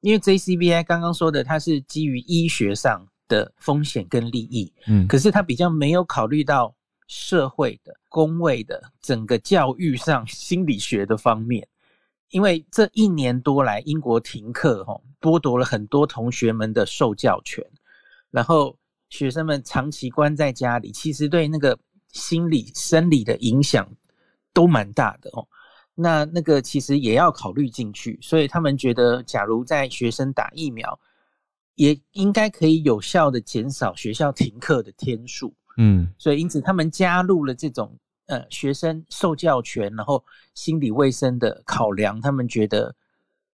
[0.00, 6.74] 因为 JCBI 刚刚说的它是基于医学上的风险跟利益，嗯，可是它比较没有考虑到
[7.08, 11.66] 社会的、工位的、整个教育上心理学的方面。
[12.30, 17.64] 因为这一年多来，英国停课，哈，剥夺了很多同学们的受教权，
[18.30, 18.76] 然后
[19.08, 21.78] 学生们长期关在家里，其实对那个
[22.12, 23.88] 心理、生理的影响
[24.52, 25.46] 都蛮大的哦。
[25.94, 30.98] 那那个其实也要考虑进去，所以他们觉得，假如在学生打疫苗，
[31.76, 35.54] 也应该可以有效的减少学校停课的天数。
[35.78, 37.96] 嗯，所以因此他们加入了这种。
[38.26, 42.92] 呃，学生受教权，然后心理卫生的考量，他们觉得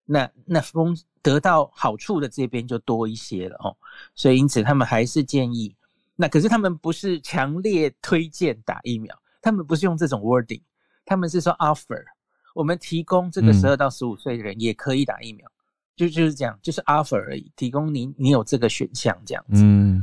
[0.06, 3.76] 那那风得到好处的这边就多一些了哦，
[4.14, 5.76] 所以因此他们还是建议，
[6.16, 10.62] 那可是他们不是强烈推荐打疫苗，他们不是用这种 wording，
[11.04, 12.02] 他们是说 offer，
[12.54, 15.46] 我们提供这个十二到十五岁的人也可以打疫苗，
[15.96, 20.02] 就就是这样，就是 offer 而已，提供你你有这个选项这样子，嗯，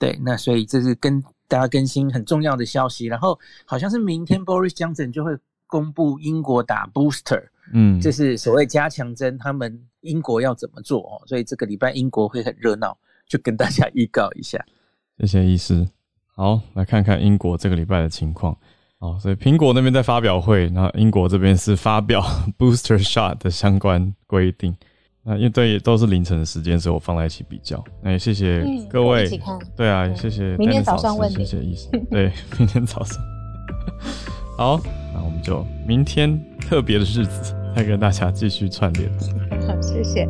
[0.00, 1.22] 对，那所以这是跟。
[1.48, 5.36] 大家更新很重要的消息，然后好像是明天 Boris Johnson 就会
[5.66, 7.42] 公布英国打 booster，
[7.72, 11.22] 嗯，就是所谓加强针，他们英国要怎么做哦？
[11.26, 14.64] 所以这个礼拜英国会很热闹，就跟大家预告一下。
[15.18, 15.88] 谢谢医师。
[16.34, 18.56] 好，来看看英国这个礼拜的情况。
[18.98, 22.22] 哦，所以苹果那边在发表会，然后英国这边是发表
[22.58, 24.74] booster shot 的相关规定。
[25.26, 27.82] 那因为对都是凌晨的时间，所以我放在一起比较。
[28.02, 29.58] 那也谢谢各位，一起看。
[29.74, 30.54] 对啊，谢谢。
[30.58, 31.88] 明天早上问谢谢意思。
[32.10, 33.16] 对，明天早上。
[34.58, 34.78] 好，
[35.14, 39.10] 那我们就明天特别的日子再跟大家继续串联。
[39.66, 40.28] 好，谢谢。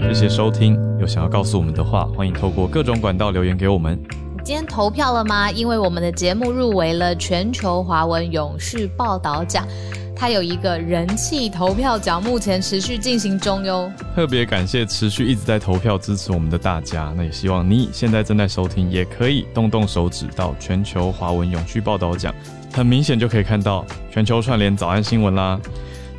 [0.00, 0.78] 谢谢收听。
[1.00, 4.00] 有想要告诉我们的话，欢迎透过各种管道留言给我们。
[4.36, 5.50] 你今天投票了吗？
[5.50, 9.66] 因为我们的节目入围了全球华文永续报道奖。
[10.22, 13.92] 它有一个人气投票奖，目前持续进行中哟。
[14.14, 22.32] 特别感谢持续一直在投票支持我们的大家，那也希望你现在正在收听，也可以动动手指到全球华文永续报道奖，
[22.72, 25.60] 很明显就可以看到全球串联早安新闻啦，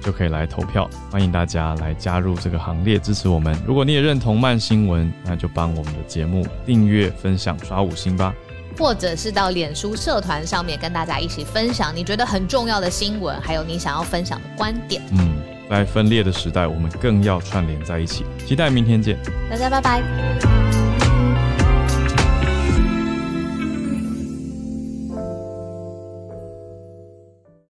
[0.01, 0.89] 就可以来投票。
[1.09, 3.57] 欢迎大家来加入这个行列，支持我们。
[3.65, 8.35] 如果你也认同慢新闻，那就帮我们的节目订阅、分享、刷五星吧。
[8.77, 15.01] 或者是到脸书社团上面跟大家一起分享你觉得很重要的新闻，还有你想要分享的观点。
[15.11, 15.35] 嗯，
[15.69, 18.25] 在分裂的时代，我们更要串联在一起。
[18.45, 19.17] 期待明天见，
[19.49, 20.72] 大家拜拜。